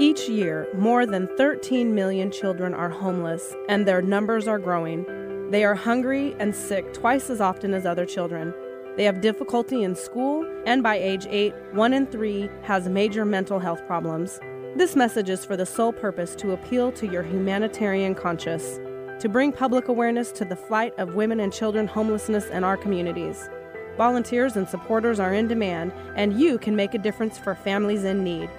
Each 0.02 0.28
year, 0.28 0.68
more 0.74 1.06
than 1.06 1.28
13 1.38 1.94
million 1.94 2.32
children 2.32 2.74
are 2.74 2.90
homeless, 2.90 3.56
and 3.70 3.86
their 3.86 4.02
numbers 4.02 4.48
are 4.48 4.58
growing. 4.58 5.06
They 5.52 5.64
are 5.64 5.76
hungry 5.76 6.36
and 6.40 6.56
sick 6.56 6.92
twice 6.92 7.30
as 7.30 7.40
often 7.40 7.72
as 7.76 7.86
other 7.86 8.08
children. 8.08 8.52
They 8.98 9.04
have 9.04 9.22
difficulty 9.22 9.84
in 9.84 9.94
school, 9.94 10.44
and 10.66 10.82
by 10.82 10.96
age 10.96 11.28
8, 11.30 11.54
1 11.74 11.94
in 11.94 12.08
3 12.08 12.50
has 12.64 12.90
major 12.90 13.26
mental 13.26 13.60
health 13.60 13.86
problems. 13.86 14.40
This 14.76 14.96
message 14.96 15.30
is 15.30 15.46
for 15.46 15.56
the 15.56 15.68
sole 15.68 15.94
purpose 15.94 16.34
to 16.38 16.54
appeal 16.54 16.92
to 16.94 17.06
your 17.06 17.22
humanitarian 17.22 18.16
conscience, 18.16 18.80
to 19.22 19.30
bring 19.30 19.52
public 19.52 19.88
awareness 19.88 20.32
to 20.32 20.46
the 20.46 20.56
fight 20.56 20.98
of 20.98 21.14
women 21.14 21.40
and 21.40 21.54
children 21.54 21.86
homelessness 21.86 22.48
in 22.48 22.64
our 22.64 22.76
communities. 22.76 23.52
Volunteers 23.98 24.56
and 24.56 24.68
supporters 24.68 25.20
are 25.20 25.36
in 25.36 25.48
demand, 25.48 25.94
and 26.16 26.40
you 26.40 26.58
can 26.58 26.76
make 26.76 26.96
a 26.96 26.98
difference 26.98 27.38
for 27.38 27.54
families 27.54 28.04
in 28.04 28.24
need. 28.24 28.50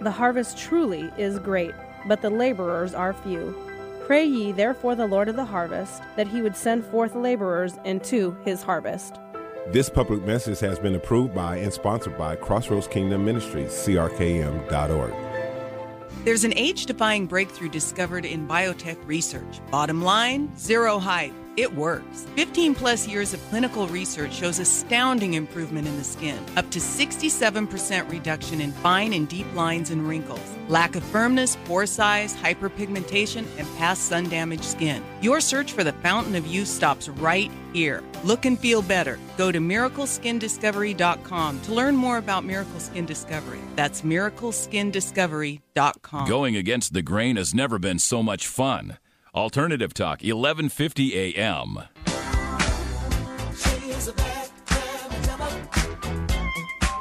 The 0.00 0.10
harvest 0.10 0.58
truly 0.58 1.12
is 1.16 1.38
great, 1.38 1.74
but 2.06 2.20
the 2.20 2.30
laborers 2.30 2.94
are 2.94 3.12
few. 3.12 3.54
Pray 4.06 4.24
ye 4.24 4.52
therefore 4.52 4.94
the 4.94 5.06
Lord 5.06 5.28
of 5.28 5.36
the 5.36 5.44
harvest, 5.44 6.02
that 6.16 6.28
he 6.28 6.42
would 6.42 6.56
send 6.56 6.84
forth 6.84 7.14
laborers 7.14 7.78
into 7.84 8.36
his 8.44 8.62
harvest. 8.62 9.18
This 9.68 9.88
public 9.88 10.22
message 10.24 10.60
has 10.60 10.78
been 10.78 10.94
approved 10.94 11.34
by 11.34 11.56
and 11.56 11.72
sponsored 11.72 12.18
by 12.18 12.36
Crossroads 12.36 12.86
Kingdom 12.86 13.24
Ministries, 13.24 13.70
crkm.org. 13.70 15.14
There's 16.24 16.44
an 16.44 16.52
age 16.56 16.86
defying 16.86 17.26
breakthrough 17.26 17.70
discovered 17.70 18.24
in 18.24 18.46
biotech 18.46 18.98
research. 19.06 19.60
Bottom 19.70 20.02
line 20.02 20.54
zero 20.58 20.98
hype. 20.98 21.32
It 21.56 21.72
works. 21.74 22.26
15 22.36 22.74
plus 22.74 23.06
years 23.06 23.34
of 23.34 23.40
clinical 23.48 23.86
research 23.88 24.34
shows 24.34 24.58
astounding 24.58 25.34
improvement 25.34 25.86
in 25.86 25.96
the 25.96 26.04
skin, 26.04 26.38
up 26.56 26.68
to 26.70 26.78
67% 26.78 28.10
reduction 28.10 28.60
in 28.60 28.72
fine 28.72 29.12
and 29.12 29.28
deep 29.28 29.46
lines 29.54 29.90
and 29.90 30.08
wrinkles, 30.08 30.40
lack 30.68 30.96
of 30.96 31.04
firmness, 31.04 31.56
pore 31.64 31.86
size, 31.86 32.34
hyperpigmentation, 32.34 33.46
and 33.58 33.76
past 33.76 34.06
sun 34.06 34.28
damaged 34.28 34.64
skin. 34.64 35.02
Your 35.20 35.40
search 35.40 35.72
for 35.72 35.84
the 35.84 35.92
fountain 35.94 36.34
of 36.34 36.46
youth 36.46 36.68
stops 36.68 37.08
right 37.08 37.50
here. 37.72 38.02
Look 38.24 38.44
and 38.46 38.58
feel 38.58 38.82
better. 38.82 39.18
Go 39.36 39.52
to 39.52 39.58
miracleskindiscovery.com 39.58 41.60
to 41.60 41.74
learn 41.74 41.96
more 41.96 42.18
about 42.18 42.44
Miracle 42.44 42.80
Skin 42.80 43.06
Discovery. 43.06 43.60
That's 43.76 44.02
miracleskindiscovery.com. 44.02 46.28
Going 46.28 46.56
against 46.56 46.94
the 46.94 47.02
grain 47.02 47.36
has 47.36 47.54
never 47.54 47.78
been 47.78 47.98
so 47.98 48.22
much 48.22 48.46
fun. 48.46 48.98
Alternative 49.34 49.92
Talk, 49.92 50.20
1150 50.20 51.34
a.m. 51.34 51.80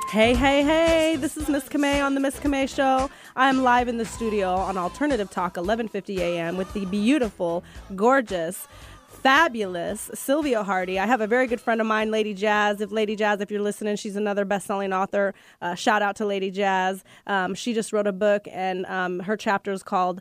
Hey, 0.09 0.33
hey, 0.33 0.63
hey, 0.63 1.15
this 1.15 1.37
is 1.37 1.47
Miss 1.47 1.69
Camay 1.69 2.03
on 2.03 2.15
the 2.15 2.19
Miss 2.19 2.39
Camay 2.39 2.67
Show. 2.67 3.11
I'm 3.35 3.61
live 3.61 3.87
in 3.87 3.99
the 3.99 4.05
studio 4.05 4.55
on 4.55 4.77
Alternative 4.77 5.29
Talk, 5.29 5.57
1150 5.57 6.21
a.m. 6.21 6.57
with 6.57 6.73
the 6.73 6.85
beautiful, 6.85 7.63
gorgeous, 7.95 8.67
fabulous 9.07 10.09
Sylvia 10.15 10.63
Hardie. 10.63 10.99
I 10.99 11.05
have 11.05 11.21
a 11.21 11.27
very 11.27 11.45
good 11.45 11.61
friend 11.61 11.79
of 11.81 11.85
mine, 11.85 12.09
Lady 12.09 12.33
Jazz. 12.33 12.81
If 12.81 12.91
Lady 12.91 13.15
Jazz, 13.15 13.41
if 13.41 13.51
you're 13.51 13.61
listening, 13.61 13.95
she's 13.95 14.15
another 14.15 14.43
best-selling 14.43 14.91
author. 14.91 15.35
Uh, 15.61 15.75
shout 15.75 16.01
out 16.01 16.15
to 16.15 16.25
Lady 16.25 16.49
Jazz. 16.49 17.03
Um, 17.27 17.53
she 17.53 17.75
just 17.75 17.93
wrote 17.93 18.07
a 18.07 18.11
book, 18.11 18.47
and 18.51 18.87
um, 18.87 19.19
her 19.19 19.37
chapter 19.37 19.71
is 19.71 19.83
called 19.83 20.19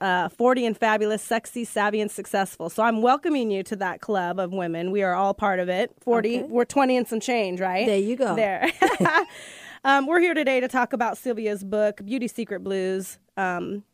uh, 0.00 0.28
40 0.28 0.66
and 0.66 0.76
fabulous, 0.76 1.22
sexy, 1.22 1.64
savvy, 1.64 2.00
and 2.00 2.10
successful. 2.10 2.68
So 2.70 2.82
I'm 2.82 3.02
welcoming 3.02 3.50
you 3.50 3.62
to 3.64 3.76
that 3.76 4.00
club 4.00 4.38
of 4.38 4.52
women. 4.52 4.90
We 4.90 5.02
are 5.02 5.14
all 5.14 5.34
part 5.34 5.60
of 5.60 5.68
it. 5.68 5.92
40, 6.00 6.38
Okay. 6.38 6.46
we're 6.48 6.64
20 6.64 6.96
and 6.96 7.08
some 7.08 7.20
change, 7.20 7.60
right? 7.60 7.86
There 7.86 7.98
you 7.98 8.16
go. 8.16 8.34
There. 8.36 8.70
um, 9.84 10.06
we're 10.06 10.20
here 10.20 10.34
today 10.34 10.60
to 10.60 10.68
talk 10.68 10.92
about 10.92 11.16
Sylvia's 11.16 11.64
book, 11.64 12.04
Beauty 12.04 12.28
Secret 12.28 12.62
Blues. 12.62 13.18
Um, 13.36 13.84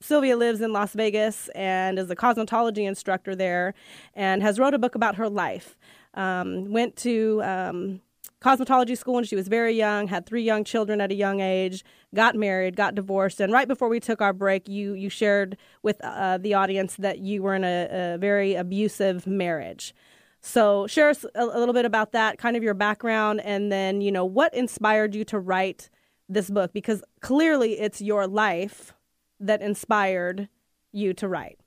Sylvia 0.00 0.36
lives 0.36 0.60
in 0.60 0.72
Las 0.72 0.94
Vegas 0.94 1.48
and 1.54 1.98
is 1.98 2.10
a 2.10 2.16
cosmetology 2.16 2.86
instructor 2.88 3.34
there 3.36 3.74
and 4.14 4.42
has 4.42 4.58
wrote 4.58 4.72
a 4.74 4.78
book 4.78 4.94
about 4.94 5.16
her 5.16 5.28
life. 5.28 5.76
Um, 6.14 6.72
went 6.72 6.96
to 6.96 7.42
um, 7.44 8.00
cosmetology 8.40 8.96
school 8.96 9.14
when 9.14 9.24
she 9.24 9.36
was 9.36 9.48
very 9.48 9.74
young, 9.74 10.08
had 10.08 10.26
three 10.26 10.42
young 10.42 10.64
children 10.64 11.00
at 11.00 11.10
a 11.10 11.14
young 11.14 11.40
age, 11.40 11.84
got 12.14 12.34
married, 12.34 12.74
got 12.74 12.94
divorced, 12.94 13.40
and 13.40 13.52
right 13.52 13.68
before 13.68 13.88
we 13.88 14.00
took 14.00 14.22
our 14.22 14.32
break, 14.32 14.68
you 14.68 14.94
you 14.94 15.08
shared 15.08 15.56
with 15.82 16.02
uh, 16.02 16.38
the 16.38 16.54
audience 16.54 16.96
that 16.96 17.18
you 17.18 17.42
were 17.42 17.54
in 17.54 17.64
a, 17.64 18.14
a 18.14 18.18
very 18.18 18.54
abusive 18.54 19.26
marriage. 19.26 19.94
So 20.40 20.86
share 20.86 21.10
us 21.10 21.24
a, 21.34 21.44
a 21.44 21.58
little 21.58 21.74
bit 21.74 21.84
about 21.84 22.12
that, 22.12 22.38
kind 22.38 22.56
of 22.56 22.62
your 22.62 22.74
background, 22.74 23.40
and 23.42 23.70
then 23.70 24.00
you 24.00 24.10
know 24.10 24.24
what 24.24 24.54
inspired 24.54 25.14
you 25.14 25.24
to 25.26 25.38
write 25.38 25.90
this 26.28 26.48
book 26.48 26.72
because 26.72 27.02
clearly 27.20 27.78
it's 27.78 28.00
your 28.00 28.26
life 28.26 28.94
that 29.38 29.60
inspired 29.60 30.48
you 30.92 31.12
to 31.14 31.28
write. 31.28 31.59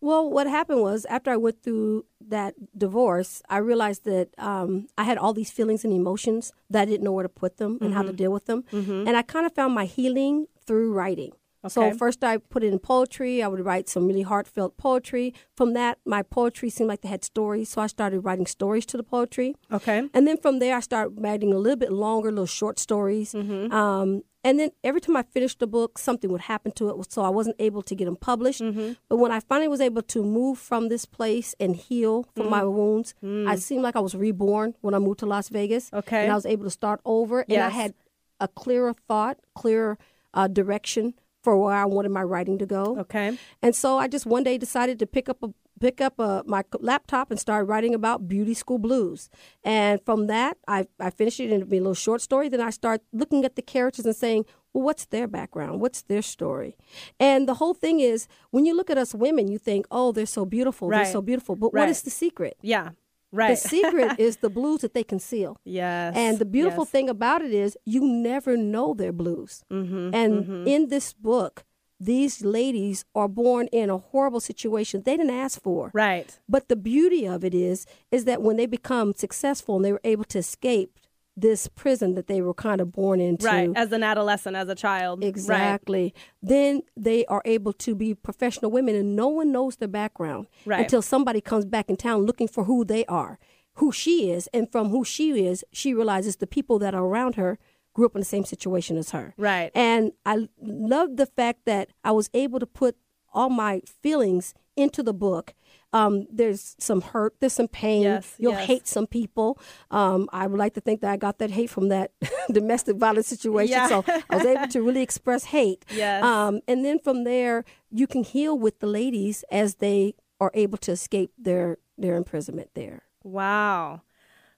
Well, 0.00 0.30
what 0.30 0.46
happened 0.46 0.80
was 0.80 1.04
after 1.06 1.30
I 1.30 1.36
went 1.36 1.62
through 1.62 2.06
that 2.28 2.54
divorce, 2.76 3.42
I 3.48 3.58
realized 3.58 4.04
that 4.04 4.28
um, 4.38 4.86
I 4.96 5.04
had 5.04 5.18
all 5.18 5.32
these 5.34 5.50
feelings 5.50 5.84
and 5.84 5.92
emotions 5.92 6.52
that 6.70 6.82
I 6.82 6.84
didn't 6.86 7.04
know 7.04 7.12
where 7.12 7.22
to 7.22 7.28
put 7.28 7.58
them 7.58 7.78
and 7.80 7.92
how 7.92 8.02
to 8.02 8.12
deal 8.12 8.32
with 8.32 8.46
them. 8.46 8.64
And 9.06 9.16
I 9.16 9.22
kind 9.22 9.44
of 9.46 9.52
found 9.54 9.74
my 9.74 9.84
healing 9.84 10.46
through 10.66 10.92
writing. 10.92 11.32
So 11.68 11.92
first 11.92 12.24
I 12.24 12.38
put 12.38 12.62
it 12.64 12.72
in 12.72 12.78
poetry. 12.78 13.42
I 13.42 13.48
would 13.48 13.62
write 13.62 13.86
some 13.86 14.06
really 14.06 14.22
heartfelt 14.22 14.78
poetry. 14.78 15.34
From 15.54 15.74
that, 15.74 15.98
my 16.06 16.22
poetry 16.22 16.70
seemed 16.70 16.88
like 16.88 17.02
they 17.02 17.10
had 17.10 17.22
stories, 17.22 17.68
so 17.68 17.82
I 17.82 17.86
started 17.86 18.20
writing 18.20 18.46
stories 18.46 18.86
to 18.86 18.96
the 18.96 19.02
poetry. 19.02 19.54
Okay. 19.70 20.08
And 20.14 20.26
then 20.26 20.38
from 20.38 20.58
there, 20.58 20.74
I 20.74 20.80
started 20.80 21.20
writing 21.20 21.52
a 21.52 21.58
little 21.58 21.76
bit 21.76 21.92
longer, 21.92 22.30
little 22.30 22.46
short 22.46 22.78
stories. 22.78 23.34
Mm-hmm. 23.34 23.70
Um, 23.72 24.22
and 24.44 24.58
then 24.58 24.70
every 24.82 25.00
time 25.00 25.16
I 25.16 25.22
finished 25.22 25.60
a 25.62 25.66
book, 25.66 25.98
something 25.98 26.30
would 26.32 26.42
happen 26.42 26.72
to 26.72 26.88
it, 26.90 27.12
so 27.12 27.22
I 27.22 27.28
wasn't 27.28 27.56
able 27.58 27.82
to 27.82 27.94
get 27.94 28.06
them 28.06 28.16
published. 28.16 28.62
Mm-hmm. 28.62 28.92
But 29.08 29.16
when 29.16 29.32
I 29.32 29.40
finally 29.40 29.68
was 29.68 29.80
able 29.80 30.02
to 30.02 30.22
move 30.24 30.58
from 30.58 30.88
this 30.88 31.04
place 31.04 31.54
and 31.60 31.76
heal 31.76 32.26
from 32.34 32.48
my 32.50 32.62
Mm. 32.62 32.72
wounds, 32.72 33.14
I 33.22 33.56
seemed 33.56 33.82
like 33.82 33.96
I 33.96 34.00
was 34.00 34.14
reborn 34.14 34.74
when 34.80 34.94
I 34.94 34.98
moved 34.98 35.18
to 35.20 35.26
Las 35.26 35.48
Vegas. 35.48 35.90
Okay. 35.92 36.22
And 36.24 36.32
I 36.32 36.34
was 36.34 36.46
able 36.46 36.64
to 36.64 36.70
start 36.70 37.00
over, 37.04 37.44
and 37.48 37.60
I 37.62 37.68
had 37.70 37.94
a 38.40 38.48
clearer 38.48 38.94
thought, 39.08 39.36
clearer 39.54 39.98
uh, 40.32 40.48
direction 40.48 41.14
for 41.42 41.56
where 41.56 41.74
I 41.74 41.84
wanted 41.86 42.10
my 42.10 42.22
writing 42.22 42.58
to 42.58 42.66
go. 42.66 42.98
Okay. 43.00 43.36
And 43.62 43.74
so 43.74 43.98
I 43.98 44.08
just 44.08 44.26
one 44.26 44.42
day 44.44 44.56
decided 44.58 44.98
to 44.98 45.06
pick 45.06 45.28
up 45.28 45.42
a 45.42 45.52
pick 45.80 46.00
up 46.00 46.18
a, 46.18 46.42
my 46.46 46.62
laptop 46.78 47.30
and 47.30 47.40
start 47.40 47.66
writing 47.66 47.94
about 47.94 48.28
beauty 48.28 48.54
school 48.54 48.78
blues. 48.78 49.30
And 49.64 50.00
from 50.04 50.26
that, 50.28 50.58
I, 50.68 50.86
I 51.00 51.10
finished 51.10 51.40
it 51.40 51.50
in 51.50 51.62
a 51.62 51.64
little 51.64 51.94
short 51.94 52.20
story. 52.20 52.48
Then 52.48 52.60
I 52.60 52.70
start 52.70 53.00
looking 53.12 53.44
at 53.44 53.56
the 53.56 53.62
characters 53.62 54.04
and 54.06 54.14
saying, 54.14 54.44
well, 54.72 54.84
what's 54.84 55.06
their 55.06 55.26
background? 55.26 55.80
What's 55.80 56.02
their 56.02 56.22
story? 56.22 56.76
And 57.18 57.48
the 57.48 57.54
whole 57.54 57.74
thing 57.74 57.98
is, 58.00 58.28
when 58.50 58.66
you 58.66 58.76
look 58.76 58.90
at 58.90 58.98
us 58.98 59.14
women, 59.14 59.48
you 59.48 59.58
think, 59.58 59.86
oh, 59.90 60.12
they're 60.12 60.26
so 60.26 60.44
beautiful. 60.44 60.88
Right. 60.88 61.04
They're 61.04 61.12
so 61.12 61.22
beautiful. 61.22 61.56
But 61.56 61.70
Right. 61.72 61.80
what 61.82 61.88
is 61.88 62.02
the 62.02 62.10
secret? 62.10 62.56
Yeah. 62.62 62.90
Right. 63.32 63.50
The 63.50 63.56
secret 63.56 64.18
is 64.18 64.38
the 64.38 64.50
blues 64.50 64.80
that 64.82 64.92
they 64.92 65.04
conceal. 65.04 65.56
yes. 65.64 66.14
And 66.16 66.38
the 66.38 66.44
beautiful 66.44 66.82
yes. 66.84 66.90
thing 66.90 67.08
about 67.08 67.42
it 67.42 67.52
is 67.52 67.76
you 67.84 68.04
never 68.04 68.56
know 68.56 68.92
their 68.94 69.12
blues. 69.12 69.64
Mm-hmm, 69.72 70.14
and 70.14 70.68
in 70.68 70.88
this 70.88 71.12
book, 71.12 71.64
these 72.00 72.42
ladies 72.42 73.04
are 73.14 73.28
born 73.28 73.66
in 73.72 73.90
a 73.90 73.98
horrible 73.98 74.40
situation 74.40 75.02
they 75.04 75.16
didn't 75.18 75.34
ask 75.34 75.60
for. 75.62 75.90
Right. 75.92 76.38
But 76.48 76.68
the 76.68 76.76
beauty 76.76 77.26
of 77.28 77.44
it 77.44 77.54
is 77.54 77.84
is 78.10 78.24
that 78.24 78.40
when 78.42 78.56
they 78.56 78.66
become 78.66 79.12
successful 79.14 79.76
and 79.76 79.84
they 79.84 79.92
were 79.92 80.00
able 80.02 80.24
to 80.24 80.38
escape 80.38 80.98
this 81.36 81.68
prison 81.68 82.14
that 82.16 82.26
they 82.26 82.40
were 82.42 82.52
kind 82.52 82.80
of 82.80 82.90
born 82.92 83.20
into. 83.20 83.46
Right. 83.46 83.70
As 83.76 83.92
an 83.92 84.02
adolescent, 84.02 84.56
as 84.56 84.68
a 84.68 84.74
child. 84.74 85.20
Right. 85.20 85.28
Exactly. 85.28 86.12
Then 86.42 86.82
they 86.96 87.24
are 87.26 87.40
able 87.44 87.72
to 87.74 87.94
be 87.94 88.14
professional 88.14 88.70
women 88.70 88.94
and 88.94 89.14
no 89.14 89.28
one 89.28 89.52
knows 89.52 89.76
their 89.76 89.88
background 89.88 90.48
Right. 90.66 90.80
until 90.80 91.02
somebody 91.02 91.40
comes 91.40 91.64
back 91.66 91.88
in 91.88 91.96
town 91.96 92.22
looking 92.24 92.48
for 92.48 92.64
who 92.64 92.84
they 92.84 93.04
are, 93.06 93.38
who 93.74 93.92
she 93.92 94.30
is. 94.30 94.48
And 94.52 94.70
from 94.70 94.88
who 94.90 95.04
she 95.04 95.46
is, 95.46 95.64
she 95.72 95.94
realizes 95.94 96.36
the 96.36 96.46
people 96.46 96.78
that 96.80 96.94
are 96.94 97.04
around 97.04 97.36
her 97.36 97.58
grew 98.00 98.06
up 98.06 98.14
in 98.16 98.20
the 98.22 98.24
same 98.24 98.46
situation 98.46 98.96
as 98.96 99.10
her. 99.10 99.34
Right. 99.36 99.70
And 99.74 100.12
I 100.24 100.48
love 100.58 101.18
the 101.18 101.26
fact 101.26 101.66
that 101.66 101.90
I 102.02 102.12
was 102.12 102.30
able 102.32 102.58
to 102.58 102.64
put 102.66 102.96
all 103.34 103.50
my 103.50 103.82
feelings 104.00 104.54
into 104.74 105.02
the 105.02 105.12
book. 105.12 105.52
Um, 105.92 106.26
there's 106.32 106.76
some 106.78 107.02
hurt, 107.02 107.34
there's 107.40 107.52
some 107.52 107.68
pain. 107.68 108.04
Yes, 108.04 108.34
You'll 108.38 108.52
yes. 108.52 108.66
hate 108.66 108.88
some 108.88 109.06
people. 109.06 109.58
Um, 109.90 110.30
I 110.32 110.46
would 110.46 110.58
like 110.58 110.72
to 110.74 110.80
think 110.80 111.02
that 111.02 111.10
I 111.10 111.18
got 111.18 111.40
that 111.40 111.50
hate 111.50 111.68
from 111.68 111.88
that 111.88 112.12
domestic 112.50 112.96
violence 112.96 113.26
situation. 113.26 113.72
Yeah. 113.72 113.88
So 113.88 114.04
I 114.30 114.36
was 114.36 114.46
able 114.46 114.68
to 114.68 114.82
really 114.82 115.02
express 115.02 115.44
hate. 115.44 115.84
Yes. 115.92 116.24
Um, 116.24 116.60
and 116.66 116.82
then 116.82 117.00
from 117.00 117.24
there, 117.24 117.66
you 117.90 118.06
can 118.06 118.24
heal 118.24 118.58
with 118.58 118.78
the 118.78 118.86
ladies 118.86 119.44
as 119.50 119.74
they 119.74 120.14
are 120.40 120.50
able 120.54 120.78
to 120.78 120.92
escape 120.92 121.32
their 121.36 121.76
their 121.98 122.16
imprisonment 122.16 122.70
there. 122.74 123.02
Wow. 123.22 124.00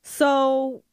So, 0.05 0.85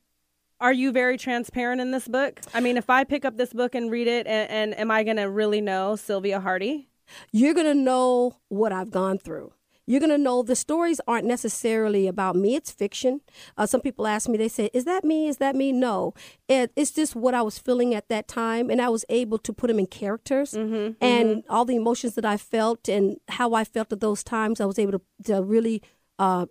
are 0.61 0.73
you 0.73 0.91
very 0.91 1.17
transparent 1.17 1.81
in 1.81 1.91
this 1.91 2.07
book? 2.07 2.41
I 2.53 2.59
mean, 2.59 2.77
if 2.77 2.89
I 2.89 3.03
pick 3.03 3.25
up 3.25 3.37
this 3.37 3.53
book 3.53 3.75
and 3.75 3.89
read 3.89 4.07
it, 4.07 4.27
and, 4.27 4.49
and 4.49 4.79
am 4.79 4.91
I 4.91 5.03
going 5.03 5.17
to 5.17 5.29
really 5.29 5.61
know 5.61 5.95
Sylvia 5.95 6.39
Hardie? 6.39 6.87
You're 7.31 7.53
gonna 7.53 7.73
know 7.73 8.37
what 8.49 8.71
I've 8.71 8.91
gone 8.91 9.17
through. 9.17 9.53
You're 9.85 9.99
gonna 9.99 10.19
know 10.19 10.43
the 10.43 10.55
stories 10.55 11.01
aren't 11.07 11.25
necessarily 11.25 12.05
about 12.05 12.35
me. 12.35 12.55
It's 12.55 12.69
fiction. 12.71 13.21
Uh, 13.57 13.65
some 13.65 13.81
people 13.81 14.05
ask 14.05 14.29
me, 14.29 14.37
they 14.37 14.47
say, 14.47 14.69
"Is 14.73 14.85
that 14.85 15.03
me? 15.03 15.27
Is 15.27 15.37
that 15.37 15.55
me?" 15.55 15.71
No, 15.71 16.13
it, 16.47 16.71
it's 16.75 16.91
just 16.91 17.15
what 17.15 17.33
I 17.33 17.41
was 17.41 17.57
feeling 17.57 17.95
at 17.95 18.07
that 18.09 18.27
time, 18.27 18.69
and 18.69 18.79
I 18.81 18.89
was 18.89 19.05
able 19.09 19.39
to 19.39 19.51
put 19.51 19.67
them 19.67 19.79
in 19.79 19.87
characters 19.87 20.53
and 21.01 21.43
all 21.49 21.65
the 21.65 21.75
emotions 21.75 22.13
that 22.15 22.25
I 22.25 22.37
felt 22.37 22.87
and 22.87 23.17
how 23.29 23.53
I 23.53 23.63
felt 23.63 23.91
at 23.91 23.99
those 23.99 24.23
times. 24.23 24.61
I 24.61 24.65
was 24.65 24.77
able 24.77 24.91
to, 24.91 25.01
to 25.23 25.41
really 25.41 25.81
uh, 26.19 26.45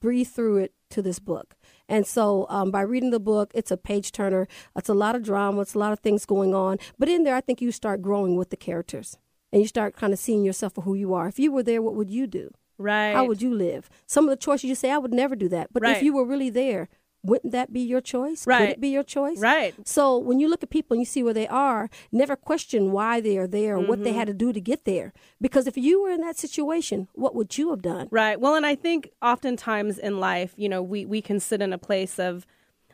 breathe 0.00 0.28
through 0.28 0.58
it 0.58 0.72
to 0.90 1.02
this 1.02 1.18
book. 1.20 1.54
And 1.88 2.06
so 2.06 2.46
um, 2.48 2.70
by 2.70 2.80
reading 2.80 3.10
the 3.10 3.20
book, 3.20 3.52
it's 3.54 3.70
a 3.70 3.76
page 3.76 4.12
turner. 4.12 4.48
It's 4.76 4.88
a 4.88 4.94
lot 4.94 5.14
of 5.14 5.22
drama. 5.22 5.60
It's 5.60 5.74
a 5.74 5.78
lot 5.78 5.92
of 5.92 6.00
things 6.00 6.26
going 6.26 6.54
on. 6.54 6.78
But 6.98 7.08
in 7.08 7.22
there, 7.22 7.34
I 7.36 7.40
think 7.40 7.60
you 7.60 7.70
start 7.72 8.02
growing 8.02 8.36
with 8.36 8.50
the 8.50 8.56
characters 8.56 9.18
and 9.52 9.62
you 9.62 9.68
start 9.68 9.94
kind 9.96 10.12
of 10.12 10.18
seeing 10.18 10.44
yourself 10.44 10.74
for 10.74 10.80
who 10.82 10.94
you 10.94 11.14
are. 11.14 11.28
If 11.28 11.38
you 11.38 11.52
were 11.52 11.62
there, 11.62 11.80
what 11.80 11.94
would 11.94 12.10
you 12.10 12.26
do? 12.26 12.50
Right. 12.78 13.12
How 13.12 13.24
would 13.24 13.40
you 13.40 13.54
live? 13.54 13.88
Some 14.06 14.24
of 14.24 14.30
the 14.30 14.36
choices 14.36 14.64
you 14.64 14.74
say, 14.74 14.90
I 14.90 14.98
would 14.98 15.14
never 15.14 15.36
do 15.36 15.48
that. 15.50 15.72
But 15.72 15.82
Right. 15.82 15.96
if 15.96 16.02
you 16.02 16.12
were 16.14 16.24
really 16.26 16.50
there, 16.50 16.88
wouldn't 17.28 17.52
that 17.52 17.72
be 17.72 17.80
your 17.80 18.00
choice? 18.00 18.44
Could 18.44 18.50
Right. 18.50 18.70
it 18.70 18.80
be 18.80 18.88
your 18.88 19.02
choice? 19.02 19.38
Right. 19.38 19.74
So 19.84 20.16
when 20.16 20.38
you 20.40 20.48
look 20.48 20.62
at 20.62 20.70
people 20.70 20.94
and 20.94 21.00
you 21.02 21.06
see 21.06 21.22
where 21.22 21.34
they 21.34 21.48
are, 21.48 21.88
never 22.12 22.36
question 22.36 22.92
why 22.92 23.20
they 23.20 23.36
are 23.38 23.46
there 23.48 23.76
or 23.76 23.80
what 23.80 23.98
Mm-hmm. 23.98 24.04
they 24.04 24.12
had 24.12 24.26
to 24.28 24.34
do 24.34 24.52
to 24.52 24.60
get 24.60 24.84
there. 24.84 25.12
Because 25.40 25.66
if 25.66 25.76
you 25.76 26.02
were 26.02 26.10
in 26.10 26.20
that 26.22 26.38
situation, 26.38 27.08
what 27.14 27.34
would 27.34 27.56
you 27.58 27.70
have 27.70 27.82
done? 27.82 28.08
Right. 28.10 28.40
Well, 28.40 28.54
and 28.54 28.64
I 28.66 28.74
think 28.74 29.10
oftentimes 29.22 29.98
in 29.98 30.18
life, 30.20 30.52
you 30.56 30.68
know, 30.68 30.82
we, 30.82 31.04
we 31.04 31.20
can 31.20 31.40
sit 31.40 31.60
in 31.60 31.72
a 31.72 31.78
place 31.78 32.18
of 32.18 32.46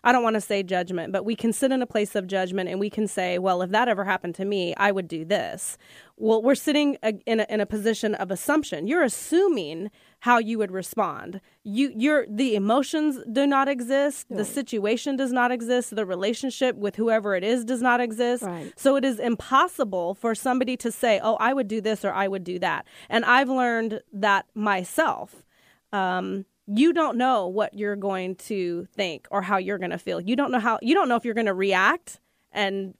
I 0.04 0.12
don't 0.12 0.22
want 0.22 0.34
to 0.34 0.40
say 0.40 0.62
judgment, 0.62 1.12
but 1.12 1.24
we 1.24 1.36
can 1.36 1.52
sit 1.52 1.70
in 1.70 1.80
a 1.80 1.86
place 1.86 2.14
of 2.14 2.26
judgment 2.26 2.68
and 2.68 2.80
we 2.80 2.90
can 2.90 3.06
say, 3.06 3.38
well, 3.38 3.62
if 3.62 3.70
that 3.70 3.88
ever 3.88 4.04
happened 4.04 4.34
to 4.36 4.44
me, 4.44 4.74
I 4.76 4.90
would 4.90 5.06
do 5.06 5.24
this. 5.24 5.78
Well, 6.16 6.42
we're 6.42 6.54
sitting 6.54 6.96
in 7.26 7.40
a, 7.40 7.46
in 7.48 7.60
a 7.60 7.66
position 7.66 8.14
of 8.14 8.30
assumption. 8.30 8.86
You're 8.86 9.02
assuming 9.02 9.90
how 10.20 10.38
you 10.38 10.58
would 10.58 10.70
respond. 10.70 11.40
You, 11.64 11.92
you're 11.96 12.26
the 12.28 12.54
emotions 12.54 13.18
do 13.32 13.46
not 13.46 13.68
exist. 13.68 14.26
The 14.30 14.44
situation 14.44 15.16
does 15.16 15.32
not 15.32 15.50
exist. 15.50 15.94
The 15.96 16.06
relationship 16.06 16.76
with 16.76 16.94
whoever 16.94 17.34
it 17.34 17.42
is 17.42 17.64
does 17.64 17.82
not 17.82 18.00
exist. 18.00 18.44
Right. 18.44 18.72
So 18.76 18.94
it 18.96 19.04
is 19.04 19.18
impossible 19.18 20.14
for 20.14 20.34
somebody 20.36 20.76
to 20.76 20.92
say, 20.92 21.18
"Oh, 21.22 21.36
I 21.40 21.52
would 21.52 21.66
do 21.66 21.80
this 21.80 22.04
or 22.04 22.12
I 22.12 22.28
would 22.28 22.44
do 22.44 22.60
that." 22.60 22.86
And 23.08 23.24
I've 23.24 23.48
learned 23.48 24.00
that 24.12 24.46
myself. 24.54 25.44
Um, 25.92 26.46
you 26.74 26.92
don't 26.92 27.16
know 27.16 27.46
what 27.48 27.74
you're 27.74 27.96
going 27.96 28.34
to 28.36 28.86
think 28.94 29.26
or 29.30 29.42
how 29.42 29.56
you're 29.56 29.78
going 29.78 29.90
to 29.90 29.98
feel. 29.98 30.20
You 30.20 30.36
don't 30.36 30.50
know 30.52 30.60
how 30.60 30.78
you 30.82 30.94
don't 30.94 31.08
know 31.08 31.16
if 31.16 31.24
you're 31.24 31.34
going 31.34 31.46
to 31.46 31.54
react 31.54 32.20
and 32.52 32.94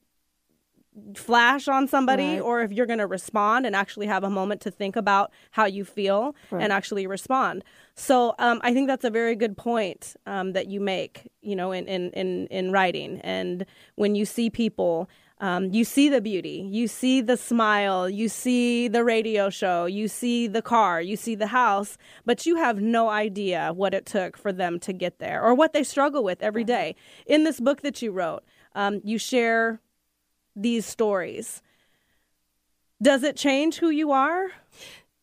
flash 1.15 1.69
on 1.69 1.89
somebody 1.89 2.23
Right. 2.35 2.41
or 2.41 2.61
if 2.61 2.71
you're 2.71 2.85
going 2.87 2.99
to 2.99 3.07
respond 3.07 3.65
and 3.65 3.75
actually 3.75 4.07
have 4.09 4.25
a 4.25 4.29
moment 4.31 4.61
to 4.63 4.71
think 4.71 4.95
about 4.95 5.33
how 5.53 5.65
you 5.65 5.85
feel 5.87 6.37
Right. 6.51 6.63
and 6.63 6.71
actually 6.73 7.07
respond. 7.07 7.65
So 7.95 8.35
um, 8.39 8.61
I 8.63 8.75
think 8.75 8.89
that's 8.89 9.05
a 9.05 9.11
very 9.11 9.35
good 9.35 9.57
point 9.57 10.15
um, 10.27 10.53
that 10.53 10.67
you 10.67 10.81
make, 10.81 11.31
you 11.41 11.57
know, 11.57 11.73
in, 11.73 11.87
in, 11.89 12.11
in, 12.11 12.47
in 12.49 12.73
writing. 12.73 13.21
And 13.23 13.65
when 13.95 14.15
you 14.15 14.27
see 14.27 14.51
people, 14.51 15.09
um, 15.43 15.73
you 15.73 15.85
see 15.85 16.09
the 16.09 16.21
beauty, 16.21 16.69
you 16.71 16.87
see 16.87 17.21
the 17.21 17.37
smile, 17.37 18.09
you 18.09 18.29
see 18.29 18.87
the 18.87 19.03
radio 19.03 19.51
show, 19.51 19.87
you 19.87 20.07
see 20.07 20.47
the 20.47 20.63
car, 20.63 21.03
you 21.03 21.17
see 21.17 21.35
the 21.35 21.49
house, 21.49 21.99
but 22.25 22.47
you 22.47 22.55
have 22.55 22.81
no 22.81 23.09
idea 23.09 23.73
what 23.75 23.93
it 23.93 24.07
took 24.07 24.39
for 24.39 24.53
them 24.53 24.79
to 24.79 24.93
get 24.93 25.19
there 25.19 25.43
or 25.43 25.53
what 25.53 25.73
they 25.73 25.83
struggle 25.83 26.23
with 26.23 26.41
every 26.45 26.63
day. 26.63 26.95
In 27.27 27.43
this 27.43 27.59
book 27.59 27.83
that 27.83 28.01
you 28.01 28.13
wrote, 28.13 28.45
um, 28.77 29.01
you 29.03 29.19
share 29.19 29.81
these 30.55 30.87
stories. 30.87 31.61
Does 33.03 33.25
it 33.25 33.37
change 33.37 33.79
who 33.79 33.91
you 33.91 34.13
are? 34.13 34.53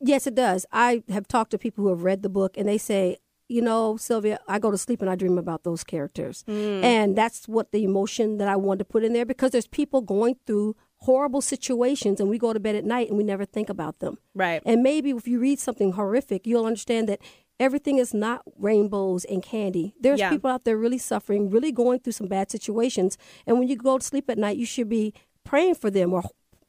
Yes, 0.01 0.27
it 0.27 0.35
does. 0.35 0.65
I 0.69 1.01
have 1.07 1.29
talked 1.29 1.51
to 1.51 1.57
people 1.57 1.85
who 1.85 1.91
have 1.91 2.03
read 2.03 2.23
the 2.23 2.29
book 2.29 2.57
and 2.57 2.67
they 2.67 2.77
say, 2.77 3.19
you 3.49 3.61
know, 3.61 3.97
Sylvia, 3.97 4.39
I 4.47 4.59
go 4.59 4.69
to 4.71 4.77
sleep 4.77 5.01
and 5.01 5.09
I 5.09 5.15
dream 5.15 5.37
about 5.37 5.63
those 5.63 5.83
characters. 5.83 6.45
Mm. 6.47 6.83
And 6.83 7.15
that's 7.17 7.47
what 7.47 7.71
the 7.71 7.83
emotion 7.83 8.37
that 8.37 8.47
I 8.47 8.55
wanted 8.55 8.79
to 8.79 8.85
put 8.85 9.03
in 9.03 9.11
there 9.13 9.25
because 9.25 9.51
there's 9.51 9.67
people 9.67 10.01
going 10.01 10.37
through 10.45 10.75
horrible 10.97 11.41
situations 11.41 12.19
and 12.19 12.29
we 12.29 12.37
go 12.37 12.53
to 12.53 12.59
bed 12.59 12.75
at 12.75 12.85
night 12.85 13.09
and 13.09 13.17
we 13.17 13.23
never 13.23 13.45
think 13.45 13.67
about 13.69 13.99
them. 13.99 14.17
Right. 14.35 14.61
And 14.65 14.83
maybe 14.83 15.09
if 15.09 15.27
you 15.27 15.39
read 15.39 15.59
something 15.59 15.93
horrific, 15.93 16.45
you'll 16.45 16.65
understand 16.65 17.09
that 17.09 17.19
everything 17.59 17.97
is 17.97 18.13
not 18.13 18.43
rainbows 18.57 19.25
and 19.25 19.41
candy. 19.41 19.95
There's 19.99 20.19
Yeah. 20.19 20.29
people 20.29 20.49
out 20.49 20.63
there 20.63 20.77
really 20.77 20.97
suffering, 20.99 21.49
really 21.49 21.71
going 21.71 21.99
through 21.99 22.13
some 22.13 22.27
bad 22.27 22.51
situations. 22.51 23.17
And 23.47 23.57
when 23.59 23.67
you 23.67 23.75
go 23.75 23.97
to 23.97 24.05
sleep 24.05 24.29
at 24.29 24.37
night, 24.37 24.57
you 24.57 24.65
should 24.65 24.89
be 24.89 25.13
praying 25.43 25.75
for 25.75 25.89
them 25.89 26.13
or 26.13 26.23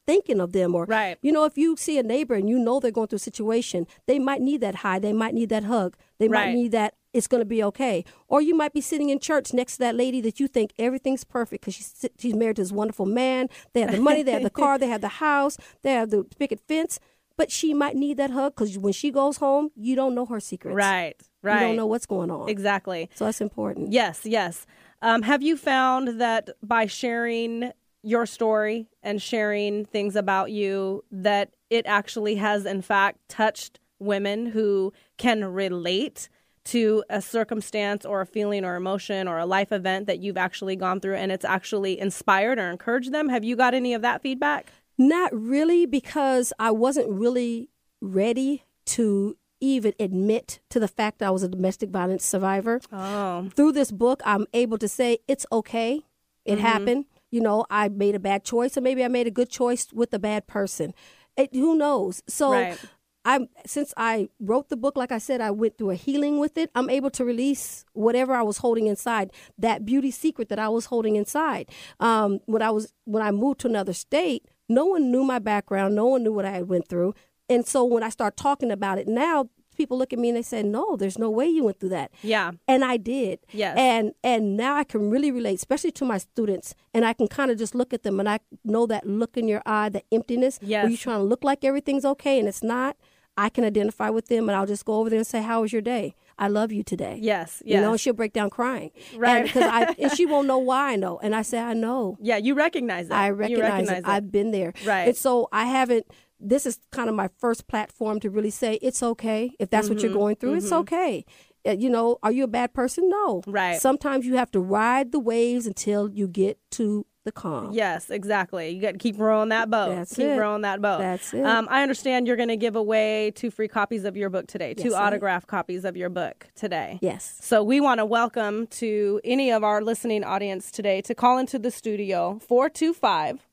thinking 0.07 0.39
of 0.39 0.51
them 0.51 0.73
or 0.75 0.85
Right. 0.85 1.17
you 1.21 1.31
know 1.31 1.45
if 1.45 1.57
you 1.57 1.75
see 1.77 1.97
a 1.97 2.03
neighbor 2.03 2.33
and 2.35 2.49
you 2.49 2.57
know 2.59 2.79
they're 2.79 2.91
going 2.91 3.07
through 3.07 3.17
a 3.17 3.19
situation 3.19 3.85
they 4.07 4.19
might 4.19 4.41
need 4.41 4.61
that 4.61 4.75
high 4.75 4.99
they 4.99 5.13
might 5.13 5.33
need 5.33 5.49
that 5.49 5.63
hug 5.65 5.95
they 6.19 6.27
might 6.27 6.53
need 6.53 6.71
that 6.71 6.95
it's 7.13 7.27
going 7.27 7.41
to 7.41 7.45
be 7.45 7.61
okay 7.63 8.03
or 8.27 8.41
you 8.41 8.55
might 8.55 8.73
be 8.73 8.81
sitting 8.81 9.09
in 9.09 9.19
church 9.19 9.53
next 9.53 9.73
to 9.73 9.79
that 9.79 9.95
lady 9.95 10.19
that 10.21 10.39
you 10.39 10.47
think 10.47 10.71
everything's 10.79 11.23
perfect 11.23 11.61
because 11.61 11.75
she's, 11.75 12.05
she's 12.17 12.33
married 12.33 12.55
to 12.55 12.61
this 12.63 12.71
wonderful 12.71 13.05
man 13.05 13.47
they 13.73 13.81
have 13.81 13.91
the 13.91 13.99
money 14.01 14.23
they 14.23 14.31
have 14.31 14.43
the 14.43 14.49
car 14.63 14.77
they 14.79 14.87
have 14.87 15.01
the 15.01 15.07
house 15.07 15.57
they 15.83 15.91
have 15.93 16.09
the 16.09 16.23
picket 16.39 16.59
fence 16.67 16.99
but 17.37 17.51
she 17.51 17.73
might 17.73 17.95
need 17.95 18.17
that 18.17 18.31
hug 18.31 18.55
because 18.55 18.77
when 18.77 18.93
she 18.93 19.11
goes 19.11 19.37
home 19.37 19.69
you 19.75 19.95
don't 19.95 20.15
know 20.15 20.25
her 20.25 20.39
secrets 20.39 20.75
Right. 20.75 21.15
Right. 21.43 21.61
you 21.61 21.67
don't 21.67 21.75
know 21.75 21.85
what's 21.87 22.05
going 22.05 22.31
on 22.31 22.49
Exactly. 22.49 23.09
so 23.13 23.25
that's 23.25 23.41
important 23.41 23.91
Yes, 23.91 24.21
yes. 24.25 24.65
Um, 25.03 25.23
have 25.23 25.41
you 25.41 25.57
found 25.57 26.19
that 26.21 26.49
by 26.61 26.85
sharing 26.85 27.71
your 28.03 28.25
story 28.25 28.87
and 29.03 29.21
sharing 29.21 29.85
things 29.85 30.15
about 30.15 30.51
you, 30.51 31.03
that 31.11 31.51
it 31.69 31.85
actually 31.85 32.35
has, 32.35 32.65
in 32.65 32.81
fact, 32.81 33.19
touched 33.29 33.79
women 33.99 34.47
who 34.47 34.91
can 35.17 35.43
relate 35.45 36.27
to 36.63 37.03
a 37.09 37.21
circumstance 37.21 38.05
or 38.05 38.21
a 38.21 38.25
feeling 38.25 38.63
or 38.65 38.75
emotion 38.75 39.27
or 39.27 39.37
a 39.39 39.45
life 39.45 39.71
event 39.71 40.05
that 40.07 40.19
you've 40.19 40.37
actually 40.37 40.75
gone 40.75 40.99
through 40.99 41.15
and 41.15 41.31
it's 41.31 41.45
actually 41.45 41.99
inspired 41.99 42.59
or 42.59 42.69
encouraged 42.69 43.11
them? 43.11 43.29
Have 43.29 43.43
you 43.43 43.55
got 43.55 43.73
any 43.73 43.93
of 43.93 44.01
that 44.03 44.21
feedback? 44.21 44.67
Not 44.97 45.31
really, 45.33 45.85
because 45.87 46.53
I 46.59 46.69
wasn't 46.71 47.09
really 47.09 47.69
ready 48.01 48.63
to 48.87 49.37
even 49.59 49.93
admit 49.99 50.59
to 50.69 50.79
the 50.79 50.87
fact 50.87 51.19
that 51.19 51.27
I 51.27 51.31
was 51.31 51.43
a 51.43 51.47
domestic 51.47 51.89
violence 51.89 52.25
survivor. 52.25 52.81
Oh, 52.91 53.49
Through 53.55 53.71
this 53.73 53.91
book, 53.91 54.21
I'm 54.25 54.45
able 54.53 54.77
to 54.79 54.87
say 54.87 55.19
it's 55.27 55.45
okay. 55.51 56.01
It 56.45 56.53
Mm-hmm. 56.55 56.61
happened. 56.61 57.05
You 57.31 57.41
know, 57.41 57.65
I 57.69 57.89
made 57.89 58.15
a 58.15 58.19
bad 58.19 58.43
choice, 58.43 58.77
or 58.77 58.81
maybe 58.81 59.03
I 59.03 59.07
made 59.07 59.27
a 59.27 59.31
good 59.31 59.49
choice 59.49 59.87
with 59.91 60.13
a 60.13 60.19
bad 60.19 60.47
person. 60.47 60.93
It, 61.37 61.53
who 61.53 61.75
knows? 61.75 62.21
So. 62.27 62.51
Right. 62.51 62.77
I'm 63.23 63.49
since 63.67 63.93
I 63.97 64.29
wrote 64.39 64.69
the 64.69 64.75
book, 64.75 64.97
like 64.97 65.11
I 65.11 65.19
said, 65.19 65.41
I 65.41 65.51
went 65.51 65.77
through 65.77 65.91
a 65.91 65.95
healing 65.95 66.39
with 66.39 66.57
it. 66.57 66.71
I'm 66.73 66.89
able 66.89 67.11
to 67.11 67.23
release 67.23 67.85
whatever 67.93 68.33
I 68.33 68.41
was 68.41 68.57
holding 68.57 68.87
inside, 68.87 69.31
that 69.59 69.85
beauty 69.85 70.09
secret 70.09 70.49
that 70.49 70.57
I 70.57 70.69
was 70.69 70.87
holding 70.87 71.17
inside. 71.17 71.69
Um, 71.99 72.39
when 72.47 72.63
I 72.63 72.71
was 72.71 72.93
when 73.05 73.21
I 73.21 73.29
moved 73.29 73.59
to 73.59 73.67
another 73.67 73.93
state, 73.93 74.47
no 74.67 74.85
one 74.87 75.11
knew 75.11 75.23
my 75.23 75.37
background, 75.37 75.93
no 75.93 76.07
one 76.07 76.23
knew 76.23 76.33
what 76.33 76.45
I 76.45 76.49
had 76.49 76.67
went 76.67 76.87
through, 76.87 77.13
and 77.47 77.67
so 77.67 77.83
when 77.83 78.01
I 78.01 78.09
start 78.09 78.37
talking 78.37 78.71
about 78.71 78.97
it 78.97 79.07
now, 79.07 79.49
people 79.81 79.97
look 79.97 80.13
at 80.13 80.19
me 80.19 80.29
and 80.29 80.37
they 80.37 80.41
say, 80.53 80.61
"No, 80.63 80.95
there's 80.95 81.17
no 81.25 81.29
way 81.29 81.47
you 81.47 81.63
went 81.63 81.79
through 81.79 81.89
that." 81.99 82.09
yeah. 82.33 82.51
and 82.67 82.83
I 82.93 82.97
did. 82.97 83.39
Yes. 83.51 83.75
And 83.77 84.13
and 84.23 84.55
now 84.55 84.73
I 84.75 84.83
can 84.83 85.09
really 85.09 85.31
relate, 85.31 85.55
especially 85.55 85.91
to 85.99 86.05
my 86.05 86.19
students, 86.19 86.67
and 86.93 87.01
I 87.05 87.13
can 87.13 87.27
kind 87.27 87.49
of 87.51 87.57
just 87.57 87.73
look 87.75 87.93
at 87.93 88.03
them 88.03 88.19
and 88.19 88.29
I 88.29 88.39
know 88.63 88.85
that 88.87 89.05
look 89.05 89.37
in 89.37 89.47
your 89.47 89.61
eye, 89.65 89.89
the 89.89 90.03
emptiness, 90.11 90.59
where 90.83 90.89
you're 90.89 90.97
trying 91.07 91.19
to 91.19 91.29
look 91.31 91.43
like 91.43 91.63
everything's 91.63 92.05
okay 92.13 92.35
and 92.39 92.47
it's 92.47 92.63
not. 92.63 92.95
I 93.37 93.47
can 93.49 93.63
identify 93.63 94.09
with 94.09 94.27
them, 94.27 94.49
and 94.49 94.55
I'll 94.57 94.65
just 94.67 94.83
go 94.85 94.95
over 94.99 95.09
there 95.09 95.17
and 95.17 95.25
say, 95.25 95.41
"How 95.41 95.61
was 95.61 95.71
your 95.71 95.81
day? 95.81 96.15
I 96.37 96.47
love 96.49 96.71
you 96.71 96.83
today." 96.83 97.17
Yes, 97.21 97.63
You 97.65 97.79
know, 97.79 97.91
and 97.91 97.99
she'll 97.99 98.13
break 98.13 98.33
down 98.33 98.49
crying, 98.49 98.91
Right. 99.15 99.37
And 99.37 99.45
because 99.47 99.63
I 99.63 99.95
and 99.97 100.11
she 100.11 100.25
won't 100.25 100.47
know 100.47 100.57
why 100.69 100.91
I 100.93 100.95
know, 100.97 101.17
and 101.23 101.33
I 101.33 101.41
say, 101.41 101.57
"I 101.57 101.73
know." 101.73 102.17
Yeah, 102.19 102.37
you 102.37 102.53
recognize 102.55 103.07
that. 103.07 103.17
I 103.17 103.27
You 103.27 103.35
recognize, 103.37 103.89
it. 103.89 104.03
I've 104.05 104.31
been 104.31 104.51
there. 104.51 104.73
Right. 104.85 105.07
And 105.07 105.17
so 105.17 105.47
I 105.51 105.65
haven't. 105.65 106.05
This 106.41 106.65
is 106.65 106.79
kind 106.91 107.07
of 107.09 107.15
my 107.15 107.29
first 107.37 107.67
platform 107.67 108.19
to 108.21 108.29
really 108.29 108.49
say 108.49 108.75
it's 108.81 109.03
okay 109.03 109.51
if 109.59 109.69
that's 109.69 109.87
what 109.89 109.97
Mm-hmm. 109.99 110.07
you're 110.07 110.15
going 110.15 110.35
through. 110.35 110.55
It's 110.55 110.71
okay. 110.71 111.25
Uh, 111.67 111.71
You 111.71 111.89
know, 111.89 112.17
are 112.23 112.31
you 112.31 112.43
a 112.43 112.47
bad 112.47 112.73
person? 112.73 113.07
No. 113.09 113.43
Right. 113.45 113.79
Sometimes 113.79 114.25
you 114.25 114.35
have 114.35 114.51
to 114.51 114.59
ride 114.59 115.11
the 115.11 115.19
waves 115.19 115.67
until 115.67 116.09
you 116.09 116.27
get 116.27 116.57
to 116.71 117.05
the 117.23 117.31
calm. 117.31 117.71
Yes, 117.71 118.09
exactly. 118.09 118.69
You 118.71 118.81
got 118.81 118.93
to 118.93 118.97
keep 118.97 119.19
rowing 119.19 119.49
that 119.49 119.69
boat. 119.69 119.95
That's 119.95 120.15
keep 120.15 120.25
it. 120.25 120.37
rowing 120.39 120.63
that 120.63 120.81
boat. 120.81 120.97
That's 120.97 121.31
it. 121.35 121.45
Um, 121.45 121.67
I 121.69 121.83
understand 121.83 122.25
you're 122.25 122.35
going 122.35 122.49
to 122.49 122.57
give 122.57 122.75
away 122.75 123.29
two 123.35 123.51
free 123.51 123.67
copies 123.67 124.05
of 124.05 124.17
your 124.17 124.31
book 124.31 124.47
today, 124.47 124.73
two 124.73 124.85
Yes, 124.85 124.93
I 124.93 125.01
am. 125.01 125.07
autograph 125.07 125.45
copies 125.45 125.85
of 125.85 125.95
your 125.95 126.09
book 126.09 126.47
today. 126.55 126.97
Yes. 126.99 127.37
So 127.41 127.61
we 127.63 127.79
want 127.79 127.99
to 127.99 128.05
welcome 128.07 128.65
to 128.81 129.21
any 129.23 129.51
of 129.51 129.63
our 129.63 129.83
listening 129.83 130.23
audience 130.23 130.71
today 130.71 130.99
to 131.03 131.13
call 131.13 131.37
into 131.37 131.59
the 131.59 131.69
studio 131.69 132.39
425 132.39 133.45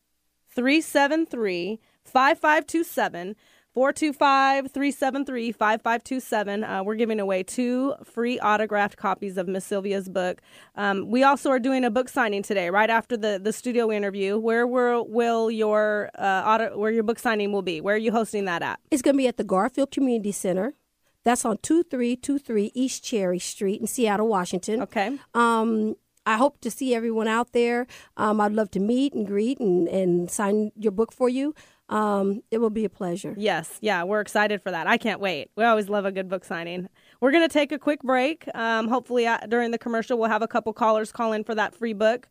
373 0.55 1.79
5527. 2.09 3.37
425 3.75 4.73
373 4.73 5.53
5527. 5.53 6.65
Uh, 6.65 6.83
We're 6.83 6.97
giving 6.97 7.21
away 7.21 7.45
two 7.45 7.95
free 8.03 8.41
autographed 8.41 8.97
copies 8.97 9.37
of 9.37 9.47
Miss 9.47 9.65
Sylvia's 9.65 10.09
book. 10.09 10.41
Um, 10.75 11.09
we 11.09 11.23
also 11.23 11.51
are 11.51 11.61
doing 11.61 11.85
a 11.85 11.91
book 11.91 12.09
signing 12.09 12.43
today, 12.43 12.71
right 12.71 12.91
after 12.91 13.17
the, 13.17 13.39
the 13.41 13.53
studio 13.53 13.93
interview. 13.93 14.37
Where 14.37 14.67
will, 14.67 15.07
will 15.07 15.49
your 15.49 16.11
uh, 16.19 16.43
auto, 16.45 16.77
where 16.77 16.91
your 16.91 17.05
book 17.05 17.21
signing 17.21 17.53
will 17.53 17.63
be? 17.63 17.81
Where 17.81 17.95
are 17.95 17.99
you 17.99 18.11
hosting 18.11 18.47
that 18.47 18.63
at? 18.63 18.81
It's 18.91 19.01
going 19.01 19.15
to 19.15 19.19
be 19.19 19.29
at 19.29 19.37
the 19.37 19.45
Garfield 19.45 19.93
Community 19.93 20.33
Center. 20.33 20.75
That's 21.23 21.45
on 21.45 21.59
2323 21.59 22.73
East 22.75 23.05
Cherry 23.05 23.39
Street 23.39 23.81
in 23.81 23.87
Seattle, 23.87 24.27
Washington. 24.27 24.83
Okay. 24.83 25.19
Um, 25.35 25.95
I 26.27 26.37
hope 26.37 26.61
to 26.63 26.71
see 26.71 26.95
everyone 26.95 27.29
out 27.29 27.53
there. 27.53 27.87
Um, 28.17 28.41
I'd 28.41 28.53
love 28.53 28.71
to 28.73 28.81
meet 28.81 29.15
and 29.15 29.27
greet 29.27 29.61
and, 29.61 29.89
and 29.89 30.31
sign 30.31 30.73
your 30.77 30.93
book 30.93 31.13
for 31.13 31.29
you. 31.29 31.55
Um, 31.89 32.43
it 32.51 32.59
will 32.59 32.71
be 32.71 32.85
a 32.85 32.91
pleasure. 32.91 33.35
Yes, 33.37 33.79
yeah, 33.81 34.03
we're 34.05 34.21
excited 34.21 34.63
for 34.63 34.71
that. 34.71 34.87
I 34.87 34.99
can't 34.99 35.21
wait. 35.21 35.51
We 35.57 35.65
always 35.65 35.89
love 35.89 36.05
a 36.05 36.13
good 36.13 36.29
book 36.29 36.45
signing. 36.45 36.89
We're 37.21 37.33
going 37.33 37.49
to 37.49 37.53
take 37.53 37.73
a 37.73 37.79
quick 37.79 38.03
break. 38.03 38.47
Um, 38.55 38.89
hopefully, 38.89 39.27
uh, 39.27 39.39
during 39.49 39.71
the 39.71 39.79
commercial, 39.79 40.19
we'll 40.19 40.29
have 40.29 40.43
a 40.43 40.49
couple 40.49 40.73
callers 40.73 41.13
call 41.13 41.33
in 41.33 41.45
for 41.45 41.55
that 41.55 41.75
free 41.75 41.95
book. 41.95 42.29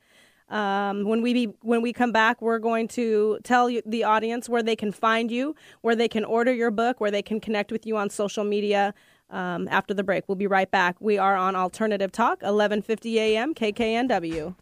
Um, 0.50 1.06
when 1.06 1.22
we 1.22 1.34
be, 1.34 1.46
when 1.62 1.82
we 1.82 1.92
come 1.92 2.12
back, 2.12 2.42
we're 2.42 2.60
going 2.60 2.88
to 2.90 3.40
tell 3.44 3.70
you, 3.70 3.82
the 3.86 4.04
audience 4.04 4.48
where 4.48 4.64
they 4.64 4.76
can 4.76 4.92
find 4.92 5.30
you, 5.30 5.56
where 5.82 5.96
they 5.96 6.08
can 6.08 6.24
order 6.24 6.54
your 6.54 6.72
book, 6.72 7.02
where 7.02 7.12
they 7.12 7.22
can 7.22 7.40
connect 7.40 7.72
with 7.72 7.86
you 7.86 7.98
on 7.98 8.10
social 8.10 8.44
media. 8.44 8.94
Um, 9.30 9.68
after 9.70 9.94
the 9.94 10.04
break, 10.04 10.24
we'll 10.30 10.36
be 10.36 10.48
right 10.48 10.72
back. 10.72 10.96
We 11.02 11.18
are 11.18 11.36
on 11.36 11.54
Alternative 11.54 12.12
Talk, 12.12 12.40
11:50 12.42 13.16
a.m. 13.16 13.54
KKNW. 13.54 14.56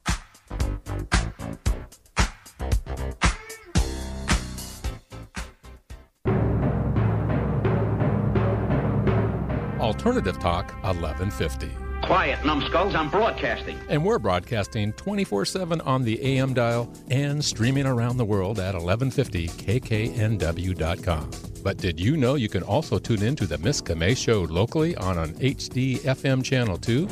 Alternative 9.86 10.38
Talk 10.39 10.71
1150. 10.84 11.69
Quiet, 12.02 12.43
numbskulls, 12.43 12.95
I'm 12.95 13.12
broadcasting. 13.12 13.78
And 13.88 14.04
we're 14.04 14.17
broadcasting 14.17 14.93
24 14.93 15.45
7 15.45 15.80
on 15.82 16.02
the 16.02 16.19
AM 16.24 16.56
dial 16.56 16.91
and 17.12 17.45
streaming 17.45 17.86
around 17.86 18.17
the 18.17 18.26
world 18.26 18.60
at 18.60 18.74
1150kknw.com. 18.74 21.30
But 21.62 21.78
did 21.78 22.00
you 22.00 22.17
know 22.17 22.34
you 22.34 22.50
can 22.50 22.63
also 22.63 22.98
tune 22.98 23.21
in 23.21 23.36
to 23.36 23.45
the 23.45 23.60
Miss 23.60 23.80
Camay 23.80 24.17
Show 24.17 24.45
locally 24.45 24.95
on 24.95 25.19
an 25.19 25.36
HD 25.36 26.00
FM 26.00 26.43
channel 26.43 26.80
too? 26.80 27.06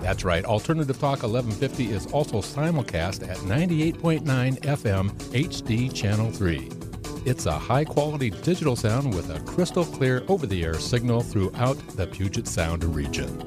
That's 0.00 0.24
right, 0.24 0.46
Alternative 0.46 0.98
Talk 0.98 1.24
1150 1.24 1.92
is 1.92 2.06
also 2.06 2.38
simulcast 2.38 3.28
at 3.28 3.36
98.9 3.36 4.22
FM 4.60 5.10
HD 5.10 5.94
Channel 5.94 6.30
3. 6.30 6.79
It's 7.26 7.44
a 7.46 7.52
high 7.52 7.84
quality 7.84 8.30
digital 8.30 8.76
sound 8.76 9.14
with 9.14 9.28
a 9.30 9.40
crystal 9.40 9.84
clear 9.84 10.22
over 10.28 10.46
the 10.46 10.64
air 10.64 10.74
signal 10.74 11.20
throughout 11.20 11.76
the 11.96 12.06
Puget 12.06 12.46
Sound 12.46 12.82
region. 12.84 13.46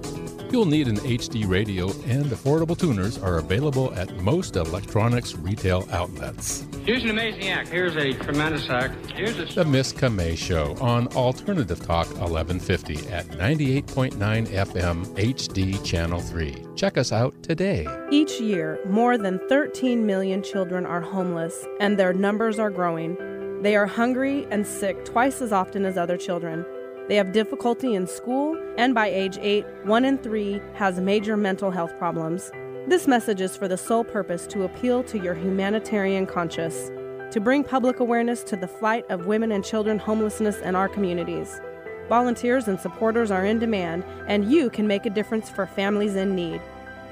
You'll 0.52 0.66
need 0.66 0.88
an 0.88 0.98
HD 0.98 1.50
radio, 1.50 1.88
and 2.06 2.26
affordable 2.26 2.78
tuners 2.78 3.18
are 3.18 3.40
available 3.40 3.92
at 3.96 4.16
most 4.18 4.56
electronics 4.56 5.36
retail 5.36 5.88
outlets. 5.92 6.68
Here's 6.86 7.04
an 7.04 7.10
amazing 7.10 7.50
act. 7.50 7.70
Here's 7.70 7.96
a 7.96 8.14
tremendous 8.14 8.70
act. 8.70 8.94
Here's 9.14 9.40
a. 9.40 9.46
The 9.46 9.66
Miss 9.66 9.92
Camay 9.92 10.38
Show 10.38 10.76
on 10.80 11.08
Alternative 11.16 11.80
Talk 11.80 12.06
1150 12.10 13.10
at 13.10 13.26
98.9 13.30 14.14
FM 14.48 15.06
HD 15.16 15.84
Channel 15.84 16.20
3. 16.20 16.68
Check 16.76 17.00
us 17.00 17.12
out 17.12 17.42
today. 17.42 17.88
Each 18.12 18.40
year, 18.40 18.80
more 18.86 19.18
than 19.18 19.40
13 19.50 20.06
million 20.06 20.44
children 20.44 20.86
are 20.86 21.02
homeless, 21.02 21.66
and 21.80 21.98
their 21.98 22.14
numbers 22.14 22.60
are 22.60 22.70
growing. 22.70 23.18
They 23.64 23.78
are 23.78 23.86
hungry 23.86 24.46
and 24.52 24.68
sick 24.68 25.06
twice 25.06 25.42
as 25.42 25.54
often 25.54 25.86
as 25.86 25.98
other 25.98 26.18
children. 26.18 26.66
They 27.08 27.16
have 27.16 27.32
difficulty 27.32 27.96
in 27.96 28.08
school, 28.08 28.62
and 28.78 28.94
by 28.94 29.08
age 29.08 29.38
8, 29.40 29.66
1 29.86 30.04
in 30.04 30.18
3 30.18 30.62
has 30.74 31.00
major 31.00 31.38
mental 31.38 31.72
health 31.72 31.98
problems. 31.98 32.52
This 32.88 33.08
message 33.08 33.40
is 33.40 33.56
for 33.56 33.70
the 33.70 33.78
sole 33.78 34.04
purpose 34.04 34.46
to 34.48 34.64
appeal 34.64 35.02
to 35.06 35.18
your 35.18 35.34
humanitarian 35.34 36.26
conscience, 36.26 36.92
to 37.32 37.40
bring 37.40 37.64
public 37.64 38.02
awareness 38.02 38.44
to 38.44 38.58
the 38.58 38.68
fight 38.68 39.10
of 39.10 39.28
women 39.28 39.54
and 39.54 39.64
children 39.64 39.98
homelessness 39.98 40.60
in 40.60 40.76
our 40.76 40.90
communities. 40.90 41.62
Volunteers 42.10 42.68
and 42.68 42.78
supporters 42.78 43.32
are 43.32 43.46
in 43.46 43.60
demand, 43.60 44.04
and 44.28 44.52
you 44.52 44.70
can 44.70 44.88
make 44.88 45.06
a 45.06 45.10
difference 45.10 45.50
for 45.50 45.68
families 45.68 46.18
in 46.18 46.36
need. 46.36 46.60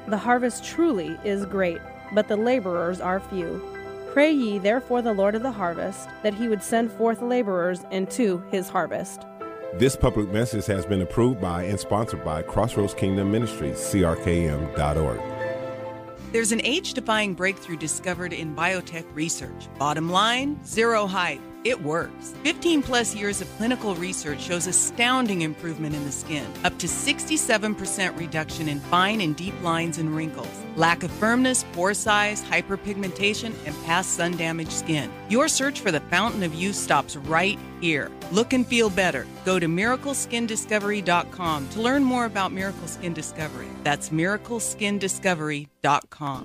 The 0.09 0.17
harvest 0.17 0.65
truly 0.65 1.17
is 1.23 1.45
great, 1.45 1.79
but 2.13 2.27
the 2.27 2.35
laborers 2.35 2.99
are 2.99 3.21
few. 3.21 3.70
Pray 4.11 4.29
ye 4.29 4.59
therefore 4.59 5.01
the 5.01 5.13
Lord 5.13 5.35
of 5.35 5.41
the 5.41 5.51
harvest 5.51 6.09
that 6.21 6.33
he 6.33 6.49
would 6.49 6.61
send 6.61 6.91
forth 6.91 7.21
laborers 7.21 7.85
into 7.91 8.43
his 8.51 8.67
harvest. 8.67 9.21
This 9.75 9.95
public 9.95 10.29
message 10.29 10.65
has 10.65 10.85
been 10.85 11.01
approved 11.01 11.39
by 11.39 11.63
and 11.63 11.79
sponsored 11.79 12.25
by 12.25 12.41
Crossroads 12.41 12.93
Kingdom 12.93 13.31
Ministries, 13.31 13.77
crkm.org. 13.77 15.21
There's 16.33 16.51
an 16.51 16.59
age 16.65 16.93
defying 16.93 17.33
breakthrough 17.35 17.77
discovered 17.77 18.33
in 18.33 18.53
biotech 18.53 19.05
research. 19.15 19.69
Bottom 19.79 20.09
line 20.09 20.59
zero 20.65 21.07
hype. 21.07 21.39
It 21.63 21.79
works. 21.83 22.33
15 22.43 22.81
plus 22.81 23.15
years 23.15 23.39
of 23.39 23.47
clinical 23.57 23.93
research 23.93 24.41
shows 24.41 24.65
astounding 24.65 25.43
improvement 25.43 25.93
in 25.95 26.03
the 26.05 26.11
skin, 26.11 26.51
up 26.63 26.75
to 26.79 26.87
67% 26.87 28.17
reduction 28.17 28.67
in 28.67 28.79
fine 28.79 29.21
and 29.21 29.35
deep 29.35 29.53
lines 29.61 29.99
and 29.99 30.15
wrinkles, 30.15 30.47
lack 30.75 31.03
of 31.03 31.11
firmness, 31.11 31.63
pore 31.73 31.93
size, 31.93 32.41
hyperpigmentation, 32.41 33.53
and 33.67 33.75
past 33.83 34.13
sun 34.13 34.35
damaged 34.37 34.71
skin. 34.71 35.11
Your 35.29 35.47
search 35.47 35.81
for 35.81 35.91
the 35.91 35.99
fountain 35.99 36.41
of 36.41 36.55
youth 36.55 36.75
stops 36.75 37.15
right 37.15 37.59
here. 37.79 38.09
Look 38.31 38.53
and 38.53 38.65
feel 38.65 38.89
better. 38.89 39.27
Go 39.45 39.59
to 39.59 39.67
miracleskindiscovery.com 39.67 41.69
to 41.69 41.81
learn 41.81 42.03
more 42.03 42.25
about 42.25 42.51
Miracle 42.51 42.87
Skin 42.87 43.13
Discovery. 43.13 43.67
That's 43.83 44.09
miracleskindiscovery.com. 44.09 46.43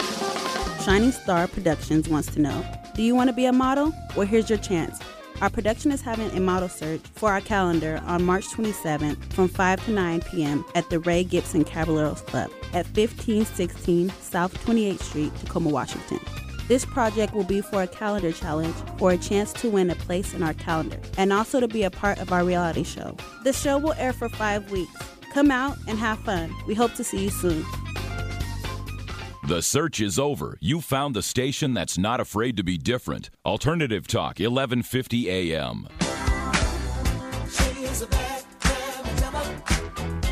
Shining 0.84 1.12
Star 1.12 1.48
Productions 1.48 2.06
wants 2.08 2.32
to 2.34 2.40
know 2.40 2.62
Do 2.96 3.02
you 3.02 3.14
want 3.14 3.28
to 3.28 3.34
be 3.34 3.44
a 3.44 3.52
model? 3.52 3.92
Well, 4.16 4.26
here's 4.26 4.48
your 4.48 4.58
chance. 4.58 4.98
Our 5.42 5.50
production 5.50 5.92
is 5.92 6.00
having 6.00 6.30
a 6.30 6.40
model 6.40 6.70
search 6.70 7.02
for 7.12 7.30
our 7.30 7.42
calendar 7.42 8.00
on 8.06 8.24
March 8.24 8.46
27th 8.46 9.34
from 9.34 9.48
5 9.48 9.84
to 9.84 9.90
9 9.90 10.22
p.m. 10.22 10.64
at 10.74 10.88
the 10.88 10.98
Ray 11.00 11.22
Gibson 11.22 11.62
Caballeros 11.62 12.22
Club 12.22 12.50
at 12.72 12.86
1516 12.86 14.08
South 14.22 14.54
28th 14.64 15.02
Street, 15.02 15.36
Tacoma, 15.36 15.68
Washington. 15.68 16.20
This 16.68 16.86
project 16.86 17.34
will 17.34 17.44
be 17.44 17.60
for 17.60 17.82
a 17.82 17.86
calendar 17.86 18.32
challenge 18.32 18.74
for 18.96 19.10
a 19.10 19.18
chance 19.18 19.52
to 19.52 19.68
win 19.68 19.90
a 19.90 19.94
place 19.94 20.32
in 20.32 20.42
our 20.42 20.54
calendar 20.54 20.98
and 21.18 21.34
also 21.34 21.60
to 21.60 21.68
be 21.68 21.82
a 21.82 21.90
part 21.90 22.18
of 22.18 22.32
our 22.32 22.44
reality 22.44 22.82
show. 22.82 23.14
The 23.44 23.52
show 23.52 23.76
will 23.76 23.92
air 23.98 24.14
for 24.14 24.30
five 24.30 24.70
weeks. 24.70 24.96
Come 25.34 25.50
out 25.50 25.76
and 25.86 25.98
have 25.98 26.18
fun. 26.20 26.50
We 26.66 26.72
hope 26.72 26.94
to 26.94 27.04
see 27.04 27.24
you 27.24 27.30
soon. 27.30 27.62
The 29.46 29.62
search 29.62 30.00
is 30.00 30.18
over. 30.18 30.58
You 30.60 30.80
found 30.80 31.14
the 31.14 31.22
station 31.22 31.72
that's 31.72 31.96
not 31.96 32.18
afraid 32.18 32.56
to 32.56 32.64
be 32.64 32.76
different. 32.76 33.30
Alternative 33.44 34.04
Talk, 34.04 34.40
1150 34.40 35.30
AM. 35.30 35.86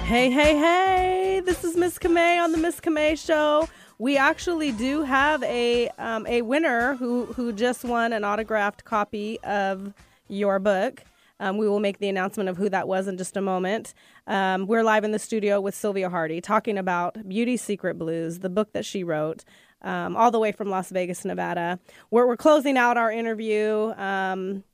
Hey, 0.03 0.33
hey, 0.33 0.59
hey! 0.59 1.43
This 1.45 1.63
is 1.63 1.77
Miss 1.77 1.97
Camay 1.97 2.43
on 2.43 2.51
the 2.51 2.59
Miss 2.59 2.81
Camay 2.81 3.17
Show. 3.17 3.69
We 4.01 4.17
actually 4.17 4.73
do 4.73 5.05
have 5.05 5.45
a 5.45 5.91
um, 5.91 6.27
a 6.27 6.43
winner 6.43 6.97
who 6.97 7.27
who 7.27 7.53
just 7.53 7.85
won 7.85 8.13
an 8.13 8.25
autographed 8.25 8.85
copy 8.85 9.39
of 9.45 9.95
your 10.27 10.59
book. 10.59 11.05
Um, 11.45 11.59
we 11.59 11.69
will 11.69 11.79
make 11.79 11.99
the 11.99 12.09
announcement 12.09 12.49
of 12.49 12.57
who 12.57 12.71
that 12.71 12.89
was 12.89 13.07
in 13.07 13.19
just 13.19 13.37
a 13.37 13.43
moment. 13.43 13.93
Um, 14.27 14.67
we're 14.67 14.83
live 14.83 15.05
in 15.05 15.11
the 15.11 15.19
studio 15.19 15.61
with 15.61 15.75
Sylvia 15.75 16.09
Hardie 16.09 16.43
talking 16.43 16.79
about 16.79 17.29
Beauty 17.29 17.59
Secret 17.59 17.99
Blues, 17.99 18.39
the 18.39 18.49
book 18.49 18.73
that 18.73 18.87
she 18.87 19.05
wrote, 19.05 19.45
um, 19.83 20.17
all 20.17 20.31
the 20.31 20.39
way 20.39 20.53
from 20.53 20.71
Las 20.71 20.89
Vegas, 20.89 21.23
Nevada. 21.23 21.79
We're, 22.11 22.27
we're 22.27 22.39
closing 22.39 22.79
out 22.79 22.97
our 22.97 23.13
interview. 23.13 23.93
Um, 23.99 24.65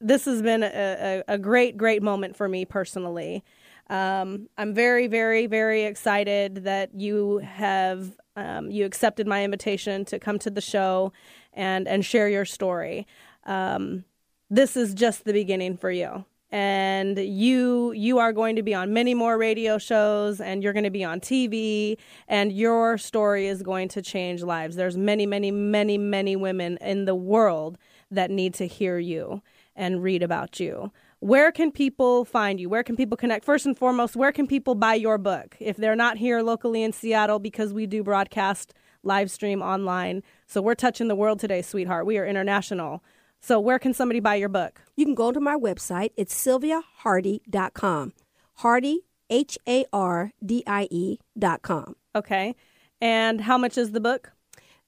this 0.00 0.24
has 0.24 0.40
been 0.40 0.62
a, 0.62 1.22
a, 1.28 1.34
a, 1.34 1.38
great, 1.38 1.76
great 1.76 2.02
moment 2.02 2.36
for 2.36 2.48
me 2.48 2.64
personally. 2.64 3.44
Um, 3.90 4.48
I'm 4.56 4.72
very, 4.72 5.08
very, 5.08 5.46
very 5.46 5.82
excited 5.82 6.64
that 6.64 6.94
you 6.94 7.42
have 7.44 8.16
um, 8.34 8.70
you 8.70 8.86
accepted 8.86 9.26
my 9.26 9.44
invitation 9.44 10.06
to 10.06 10.18
come 10.18 10.38
to 10.38 10.50
the 10.50 10.62
show 10.62 11.12
and 11.52 11.86
and 11.86 12.02
share 12.02 12.30
your 12.30 12.46
story. 12.46 13.06
Um, 13.44 14.04
this 14.50 14.76
is 14.76 14.94
just 14.94 15.24
the 15.24 15.32
beginning 15.32 15.76
for 15.76 15.90
you. 15.90 16.24
And 16.50 17.18
you 17.18 17.90
you 17.92 18.18
are 18.18 18.32
going 18.32 18.54
to 18.54 18.62
be 18.62 18.74
on 18.74 18.92
many 18.92 19.12
more 19.12 19.36
radio 19.36 19.76
shows 19.76 20.40
and 20.40 20.62
you're 20.62 20.72
going 20.72 20.84
to 20.84 20.90
be 20.90 21.02
on 21.02 21.18
TV 21.18 21.96
and 22.28 22.52
your 22.52 22.96
story 22.96 23.48
is 23.48 23.62
going 23.62 23.88
to 23.88 24.02
change 24.02 24.42
lives. 24.42 24.76
There's 24.76 24.96
many 24.96 25.26
many 25.26 25.50
many 25.50 25.98
many 25.98 26.36
women 26.36 26.78
in 26.80 27.06
the 27.06 27.14
world 27.14 27.76
that 28.10 28.30
need 28.30 28.54
to 28.54 28.68
hear 28.68 28.98
you 29.00 29.42
and 29.74 30.00
read 30.00 30.22
about 30.22 30.60
you. 30.60 30.92
Where 31.18 31.50
can 31.50 31.72
people 31.72 32.24
find 32.24 32.60
you? 32.60 32.68
Where 32.68 32.84
can 32.84 32.94
people 32.94 33.16
connect? 33.16 33.44
First 33.44 33.66
and 33.66 33.76
foremost 33.76 34.14
where 34.14 34.30
can 34.30 34.46
people 34.46 34.76
buy 34.76 34.94
your 34.94 35.18
book? 35.18 35.56
If 35.58 35.76
they're 35.76 35.96
not 35.96 36.18
here 36.18 36.40
locally 36.40 36.84
in 36.84 36.92
Seattle 36.92 37.40
because 37.40 37.72
we 37.72 37.86
do 37.86 38.04
broadcast 38.04 38.74
live 39.02 39.30
stream 39.30 39.60
online. 39.60 40.22
So 40.46 40.62
we're 40.62 40.74
touching 40.76 41.08
the 41.08 41.16
world 41.16 41.40
today 41.40 41.62
sweetheart. 41.62 42.06
We 42.06 42.16
are 42.18 42.26
international 42.26 43.02
so, 43.44 43.60
where 43.60 43.78
can 43.78 43.92
somebody 43.92 44.20
buy 44.20 44.36
your 44.36 44.48
book? 44.48 44.80
You 44.96 45.04
can 45.04 45.14
go 45.14 45.30
to 45.30 45.38
my 45.38 45.54
website. 45.54 46.12
It's 46.16 46.34
sylviahardie.com. 46.34 48.14
Hardie, 48.60 48.96
H 49.28 49.58
A 49.68 49.84
R 49.92 50.32
D 50.42 50.62
I 50.66 50.88
E.com. 50.90 51.94
Okay. 52.16 52.54
And 53.02 53.42
how 53.42 53.58
much 53.58 53.76
is 53.76 53.92
the 53.92 54.00
book? 54.00 54.32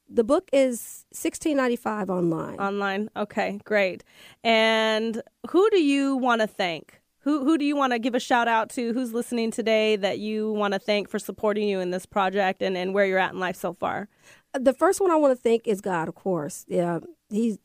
The 0.08 0.24
book 0.24 0.48
is 0.54 1.04
sixteen 1.12 1.58
ninety 1.58 1.76
five 1.76 2.08
online. 2.08 2.58
Online. 2.58 3.10
Okay, 3.14 3.60
great. 3.64 4.02
And 4.42 5.20
who 5.50 5.68
do 5.68 5.82
you 5.82 6.16
want 6.16 6.40
to 6.40 6.46
thank? 6.46 7.02
Who 7.24 7.44
who 7.44 7.58
do 7.58 7.64
you 7.66 7.76
want 7.76 7.92
to 7.92 7.98
give 7.98 8.14
a 8.14 8.20
shout 8.20 8.48
out 8.48 8.70
to? 8.70 8.94
Who's 8.94 9.12
listening 9.12 9.50
today 9.50 9.96
that 9.96 10.18
you 10.18 10.50
want 10.52 10.72
to 10.72 10.80
thank 10.80 11.10
for 11.10 11.18
supporting 11.18 11.68
you 11.68 11.80
in 11.80 11.90
this 11.90 12.06
project 12.06 12.62
and, 12.62 12.74
and 12.74 12.94
where 12.94 13.04
you're 13.04 13.18
at 13.18 13.34
in 13.34 13.38
life 13.38 13.56
so 13.56 13.74
far? 13.74 14.08
The 14.54 14.72
first 14.72 14.98
one 14.98 15.10
I 15.10 15.16
want 15.16 15.36
to 15.36 15.42
thank 15.42 15.68
is 15.68 15.82
God, 15.82 16.08
of 16.08 16.14
course. 16.14 16.64
Yeah, 16.68 17.00
He's 17.28 17.58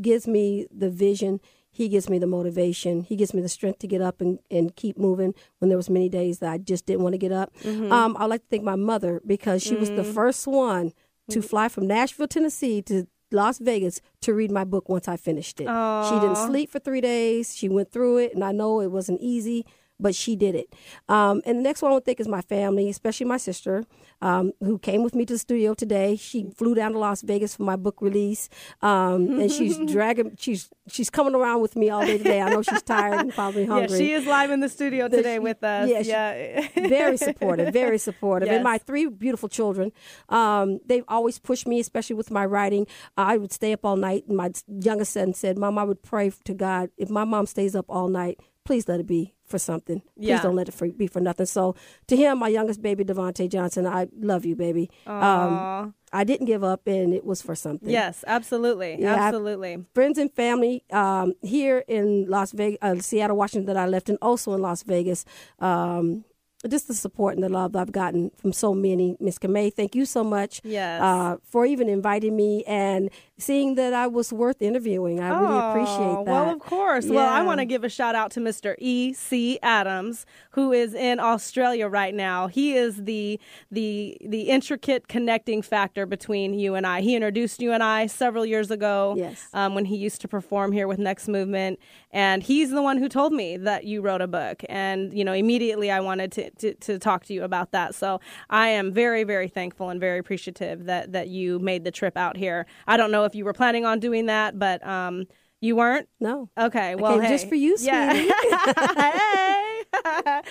gives 0.00 0.26
me 0.26 0.66
the 0.70 0.90
vision. 0.90 1.40
He 1.70 1.88
gives 1.88 2.08
me 2.08 2.18
the 2.18 2.26
motivation. 2.26 3.02
He 3.02 3.16
gives 3.16 3.34
me 3.34 3.42
the 3.42 3.48
strength 3.48 3.78
to 3.80 3.86
get 3.86 4.00
up 4.00 4.20
and, 4.20 4.38
and 4.50 4.74
keep 4.74 4.98
moving 4.98 5.34
when 5.58 5.68
there 5.68 5.76
was 5.76 5.90
many 5.90 6.08
days 6.08 6.38
that 6.38 6.50
I 6.50 6.58
just 6.58 6.86
didn't 6.86 7.02
want 7.02 7.14
to 7.14 7.18
get 7.18 7.32
up. 7.32 7.54
Mm-hmm. 7.62 7.92
Um, 7.92 8.16
I'd 8.18 8.26
like 8.26 8.42
to 8.42 8.46
thank 8.48 8.64
my 8.64 8.76
mother 8.76 9.20
because 9.26 9.62
she 9.62 9.70
mm-hmm. 9.70 9.80
was 9.80 9.90
the 9.90 10.02
mm-hmm. 10.02 10.12
first 10.12 10.46
one 10.46 10.92
to 11.30 11.42
fly 11.42 11.68
from 11.68 11.86
Nashville, 11.86 12.26
Tennessee 12.26 12.80
to 12.82 13.06
Las 13.30 13.58
Vegas 13.58 14.00
to 14.22 14.32
read 14.32 14.50
my 14.50 14.64
book 14.64 14.88
once 14.88 15.08
I 15.08 15.16
finished 15.16 15.60
it. 15.60 15.66
Aww. 15.66 16.08
She 16.08 16.18
didn't 16.20 16.36
sleep 16.36 16.70
for 16.70 16.78
three 16.78 17.00
days. 17.00 17.54
She 17.54 17.68
went 17.68 17.92
through 17.92 18.18
it, 18.18 18.34
and 18.34 18.42
I 18.42 18.52
know 18.52 18.80
it 18.80 18.90
wasn't 18.90 19.20
easy, 19.20 19.66
but 20.00 20.14
she 20.14 20.36
did 20.36 20.54
it. 20.54 20.74
Um, 21.08 21.42
and 21.44 21.58
the 21.58 21.62
next 21.62 21.82
one 21.82 21.92
I 21.92 21.96
to 21.96 22.00
thank 22.00 22.20
is 22.20 22.28
my 22.28 22.42
family, 22.42 22.88
especially 22.88 23.26
my 23.26 23.36
sister, 23.36 23.84
um, 24.22 24.52
who 24.60 24.78
came 24.78 25.02
with 25.02 25.14
me 25.14 25.24
to 25.26 25.34
the 25.34 25.38
studio 25.38 25.74
today. 25.74 26.16
She 26.16 26.50
flew 26.56 26.74
down 26.74 26.92
to 26.92 26.98
Las 26.98 27.22
Vegas 27.22 27.56
for 27.56 27.62
my 27.62 27.76
book 27.76 28.00
release, 28.00 28.48
um, 28.82 29.40
and 29.40 29.50
she's 29.50 29.78
dragging. 29.86 30.36
She's 30.38 30.68
she's 30.88 31.10
coming 31.10 31.34
around 31.34 31.60
with 31.60 31.76
me 31.76 31.90
all 31.90 32.04
day 32.04 32.18
today. 32.18 32.40
I 32.40 32.50
know 32.50 32.62
she's 32.62 32.82
tired 32.82 33.20
and 33.20 33.32
probably 33.32 33.66
hungry. 33.66 33.90
Yeah, 33.90 33.96
she 33.98 34.12
is 34.12 34.26
live 34.26 34.50
in 34.50 34.60
the 34.60 34.68
studio 34.68 35.08
today 35.08 35.36
she, 35.36 35.38
with 35.40 35.62
us. 35.62 35.88
Yeah, 35.88 36.00
yeah. 36.02 36.88
very 36.88 37.16
supportive, 37.28 37.72
very 37.72 37.98
supportive. 37.98 38.48
Yes. 38.48 38.56
And 38.56 38.64
my 38.64 38.78
three 38.78 39.06
beautiful 39.06 39.48
children, 39.48 39.92
um, 40.28 40.80
they've 40.86 41.04
always 41.08 41.38
pushed 41.38 41.66
me, 41.66 41.80
especially 41.80 42.16
with 42.16 42.30
my 42.30 42.46
writing. 42.46 42.86
I 43.16 43.36
would 43.36 43.52
stay 43.52 43.72
up 43.72 43.84
all 43.84 43.96
night, 43.96 44.24
and 44.28 44.36
my 44.36 44.50
youngest 44.68 45.12
son 45.12 45.34
said, 45.34 45.58
"Mom, 45.58 45.78
I 45.78 45.84
would 45.84 46.02
pray 46.02 46.30
to 46.44 46.54
God 46.54 46.90
if 46.96 47.10
my 47.10 47.24
mom 47.24 47.46
stays 47.46 47.74
up 47.74 47.86
all 47.88 48.08
night." 48.08 48.38
Please 48.64 48.86
let 48.86 49.00
it 49.00 49.06
be 49.06 49.37
for 49.48 49.58
something. 49.58 50.00
Please 50.16 50.28
Yeah. 50.28 50.42
don't 50.42 50.54
let 50.56 50.68
it 50.68 50.98
be 50.98 51.06
for 51.06 51.20
nothing. 51.20 51.46
So 51.46 51.74
to 52.06 52.16
him, 52.16 52.38
my 52.38 52.48
youngest 52.48 52.82
baby, 52.82 53.04
Devonte 53.04 53.48
Johnson, 53.48 53.86
I 53.86 54.08
love 54.20 54.44
you, 54.44 54.54
baby. 54.56 54.90
Um, 55.06 55.94
I 56.12 56.24
didn't 56.24 56.46
give 56.46 56.64
up, 56.64 56.86
and 56.86 57.12
it 57.12 57.24
was 57.24 57.42
for 57.42 57.54
something. 57.54 57.90
Yes, 57.90 58.24
absolutely, 58.26 58.96
Yeah, 58.98 59.14
I- 59.14 59.18
absolutely. 59.28 59.84
friends 59.94 60.16
and 60.18 60.32
family 60.32 60.82
um, 60.90 61.34
here 61.42 61.84
in 61.86 62.26
Las 62.28 62.52
Vegas, 62.52 62.78
uh, 62.80 62.96
Seattle, 63.00 63.36
Washington, 63.36 63.66
that 63.66 63.76
I 63.76 63.86
left, 63.86 64.08
and 64.08 64.16
also 64.22 64.54
in 64.54 64.62
Las 64.62 64.82
Vegas. 64.84 65.24
Um, 65.58 66.24
just 66.68 66.88
the 66.88 66.94
support 66.94 67.34
and 67.34 67.42
the 67.44 67.48
love 67.48 67.76
I've 67.76 67.92
gotten 67.92 68.30
from 68.36 68.52
so 68.52 68.74
many. 68.74 69.16
Miss 69.20 69.38
Camay, 69.38 69.72
thank 69.72 69.94
you 69.94 70.04
so 70.04 70.24
much 70.24 70.60
Yes. 70.64 71.00
uh, 71.00 71.36
for 71.44 71.64
even 71.64 71.88
inviting 71.88 72.34
me 72.34 72.64
and 72.66 73.10
seeing 73.36 73.76
that 73.76 73.94
I 73.94 74.08
was 74.08 74.32
worth 74.32 74.60
interviewing. 74.60 75.20
I 75.20 75.28
really 75.28 75.46
Oh, 75.52 75.70
appreciate 75.70 76.24
that. 76.24 76.32
Well, 76.32 76.50
of 76.50 76.58
course. 76.58 77.06
Well, 77.06 77.28
I 77.28 77.42
want 77.42 77.60
to 77.60 77.64
give 77.64 77.84
a 77.84 77.88
shout 77.88 78.16
out 78.16 78.32
to 78.32 78.40
Mr. 78.40 78.74
E. 78.78 79.12
C. 79.12 79.60
Adams, 79.62 80.26
who 80.50 80.72
is 80.72 80.94
in 80.94 81.20
Australia 81.20 81.86
right 81.86 82.12
now. 82.14 82.48
He 82.48 82.74
is 82.74 83.04
the 83.04 83.38
the 83.70 84.16
the 84.26 84.42
intricate 84.48 85.06
connecting 85.06 85.62
factor 85.62 86.06
between 86.06 86.54
you 86.54 86.74
and 86.74 86.84
I. 86.86 87.02
He 87.02 87.14
introduced 87.14 87.60
you 87.60 87.70
and 87.72 87.82
I 87.84 88.06
several 88.06 88.44
years 88.44 88.72
ago. 88.72 89.14
Yes. 89.16 89.46
Um, 89.52 89.76
when 89.76 89.84
he 89.84 89.96
used 89.96 90.20
to 90.22 90.28
perform 90.28 90.72
here 90.72 90.88
with 90.88 90.98
Next 90.98 91.28
Movement, 91.28 91.78
and 92.10 92.42
he's 92.42 92.70
the 92.70 92.82
one 92.82 92.98
who 92.98 93.08
told 93.08 93.32
me 93.32 93.56
that 93.58 93.84
you 93.84 94.00
wrote 94.00 94.20
a 94.20 94.26
book. 94.26 94.62
And 94.68 95.12
you 95.12 95.24
know, 95.24 95.32
immediately 95.32 95.90
I 95.90 96.00
wanted 96.00 96.32
to 96.32 96.50
to, 96.50 96.74
to 96.74 96.98
talk 96.98 97.24
to 97.26 97.34
you 97.34 97.44
about 97.44 97.72
that. 97.72 97.94
So 97.94 98.20
I 98.50 98.68
am 98.68 98.92
very 98.92 99.24
very 99.24 99.48
thankful 99.48 99.90
and 99.90 100.00
very 100.00 100.18
appreciative 100.18 100.84
that 100.84 101.12
that 101.12 101.28
you 101.28 101.58
made 101.58 101.84
the 101.84 101.90
trip 101.90 102.16
out 102.16 102.36
here. 102.36 102.66
I 102.86 102.96
don't 102.96 103.10
know 103.10 103.24
if 103.24 103.34
you 103.34 103.44
were 103.44 103.52
planning 103.52 103.84
on 103.84 104.00
doing 104.00 104.26
that, 104.26 104.58
but 104.58 104.86
um, 104.86 105.26
you 105.60 105.76
weren't. 105.76 106.08
No. 106.20 106.48
Okay. 106.56 106.94
Well, 106.94 107.20
hey. 107.20 107.28
just 107.28 107.48
for 107.48 107.56
you, 107.56 107.76
Yeah. 107.80 108.12
sweetie. 108.12 108.32
hey. 108.96 109.74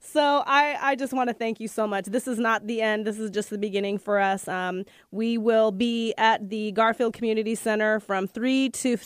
so 0.00 0.42
I, 0.46 0.76
I 0.80 0.94
just 0.96 1.12
want 1.12 1.28
to 1.28 1.34
thank 1.34 1.60
you 1.60 1.68
so 1.68 1.86
much. 1.86 2.06
This 2.06 2.28
is 2.28 2.38
not 2.38 2.66
the 2.66 2.80
end. 2.80 3.06
This 3.06 3.18
is 3.18 3.30
just 3.30 3.50
the 3.50 3.58
beginning 3.58 3.98
for 3.98 4.18
us. 4.18 4.46
Um, 4.48 4.84
we 5.10 5.38
will 5.38 5.72
be 5.72 6.14
at 6.18 6.50
the 6.50 6.72
Garfield 6.72 7.14
Community 7.14 7.54
Center 7.54 8.00
from 8.00 8.26
three 8.26 8.68
to 8.70 8.96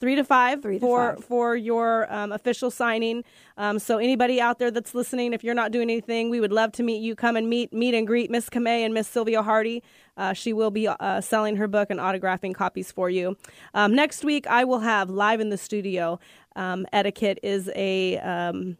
Three 0.00 0.14
to 0.14 0.24
five 0.24 0.62
Three 0.62 0.78
to 0.78 0.80
for 0.80 1.14
five. 1.14 1.24
for 1.24 1.56
your 1.56 2.10
um, 2.12 2.32
official 2.32 2.70
signing. 2.70 3.22
Um, 3.56 3.78
so 3.78 3.98
anybody 3.98 4.40
out 4.40 4.58
there 4.58 4.70
that's 4.70 4.94
listening, 4.94 5.32
if 5.34 5.44
you're 5.44 5.54
not 5.54 5.72
doing 5.72 5.90
anything, 5.90 6.30
we 6.30 6.40
would 6.40 6.52
love 6.52 6.72
to 6.72 6.82
meet 6.82 7.02
you. 7.02 7.14
Come 7.14 7.36
and 7.36 7.50
meet 7.50 7.72
meet 7.72 7.94
and 7.94 8.06
greet 8.06 8.30
Miss 8.30 8.48
Camay 8.48 8.84
and 8.84 8.94
Miss 8.94 9.08
Sylvia 9.08 9.42
Hardie. 9.42 9.82
Uh, 10.16 10.32
she 10.32 10.52
will 10.52 10.70
be 10.70 10.88
uh, 10.88 11.20
selling 11.20 11.56
her 11.56 11.68
book 11.68 11.90
and 11.90 12.00
autographing 12.00 12.54
copies 12.54 12.90
for 12.90 13.10
you. 13.10 13.36
Um, 13.74 13.94
next 13.94 14.24
week, 14.24 14.46
I 14.46 14.64
will 14.64 14.80
have 14.80 15.10
live 15.10 15.40
in 15.40 15.50
the 15.50 15.58
studio. 15.58 16.18
Um, 16.56 16.86
Etiquette 16.92 17.38
is 17.42 17.70
a 17.74 18.18
um, 18.18 18.78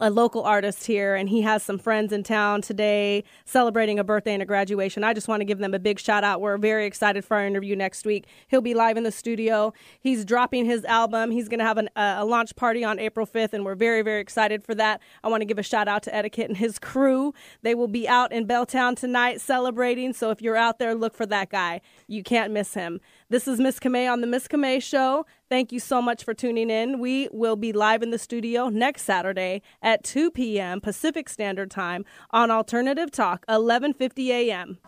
a 0.00 0.10
local 0.10 0.42
artist 0.42 0.86
here, 0.86 1.14
and 1.14 1.28
he 1.28 1.42
has 1.42 1.62
some 1.62 1.78
friends 1.78 2.12
in 2.12 2.22
town 2.22 2.62
today 2.62 3.24
celebrating 3.44 3.98
a 3.98 4.04
birthday 4.04 4.32
and 4.32 4.42
a 4.42 4.46
graduation. 4.46 5.02
I 5.02 5.12
just 5.12 5.26
want 5.26 5.40
to 5.40 5.44
give 5.44 5.58
them 5.58 5.74
a 5.74 5.78
big 5.78 5.98
shout 5.98 6.22
out. 6.22 6.40
We're 6.40 6.58
very 6.58 6.86
excited 6.86 7.24
for 7.24 7.36
our 7.36 7.46
interview 7.46 7.74
next 7.74 8.04
week. 8.04 8.26
He'll 8.48 8.60
be 8.60 8.74
live 8.74 8.96
in 8.96 9.02
the 9.02 9.10
studio. 9.10 9.72
He's 9.98 10.24
dropping 10.24 10.66
his 10.66 10.84
album. 10.84 11.30
He's 11.30 11.48
going 11.48 11.58
to 11.58 11.64
have 11.64 11.78
an, 11.78 11.88
uh, 11.96 12.16
a 12.18 12.24
launch 12.24 12.54
party 12.54 12.84
on 12.84 12.98
April 12.98 13.26
5th, 13.26 13.52
and 13.52 13.64
we're 13.64 13.74
very, 13.74 14.02
very 14.02 14.20
excited 14.20 14.62
for 14.62 14.74
that. 14.76 15.00
I 15.24 15.28
want 15.28 15.40
to 15.40 15.46
give 15.46 15.58
a 15.58 15.62
shout 15.62 15.88
out 15.88 16.02
to 16.04 16.14
Etiquette 16.14 16.48
and 16.48 16.56
his 16.56 16.78
crew. 16.78 17.34
They 17.62 17.74
will 17.74 17.88
be 17.88 18.06
out 18.06 18.32
in 18.32 18.46
Belltown 18.46 18.96
tonight 18.96 19.40
celebrating. 19.40 20.12
So 20.12 20.30
if 20.30 20.40
you're 20.40 20.56
out 20.56 20.78
there, 20.78 20.94
look 20.94 21.14
for 21.14 21.26
that 21.26 21.50
guy. 21.50 21.80
You 22.06 22.22
can't 22.22 22.52
miss 22.52 22.74
him. 22.74 23.00
This 23.30 23.46
is 23.46 23.60
Miss 23.60 23.78
Camay 23.78 24.12
on 24.12 24.22
the 24.22 24.26
Miss 24.26 24.48
Camay 24.48 24.82
Show. 24.82 25.24
Thank 25.48 25.70
you 25.70 25.78
so 25.78 26.02
much 26.02 26.24
for 26.24 26.34
tuning 26.34 26.68
in. 26.68 26.98
We 26.98 27.28
will 27.30 27.54
be 27.54 27.72
live 27.72 28.02
in 28.02 28.10
the 28.10 28.18
studio 28.18 28.68
next 28.70 29.02
Saturday 29.02 29.62
at 29.80 30.02
2 30.02 30.32
p.m. 30.32 30.80
Pacific 30.80 31.28
Standard 31.28 31.70
Time 31.70 32.04
on 32.32 32.50
Alternative 32.50 33.08
Talk, 33.08 33.46
11:50 33.46 34.26
a.m. 34.30 34.78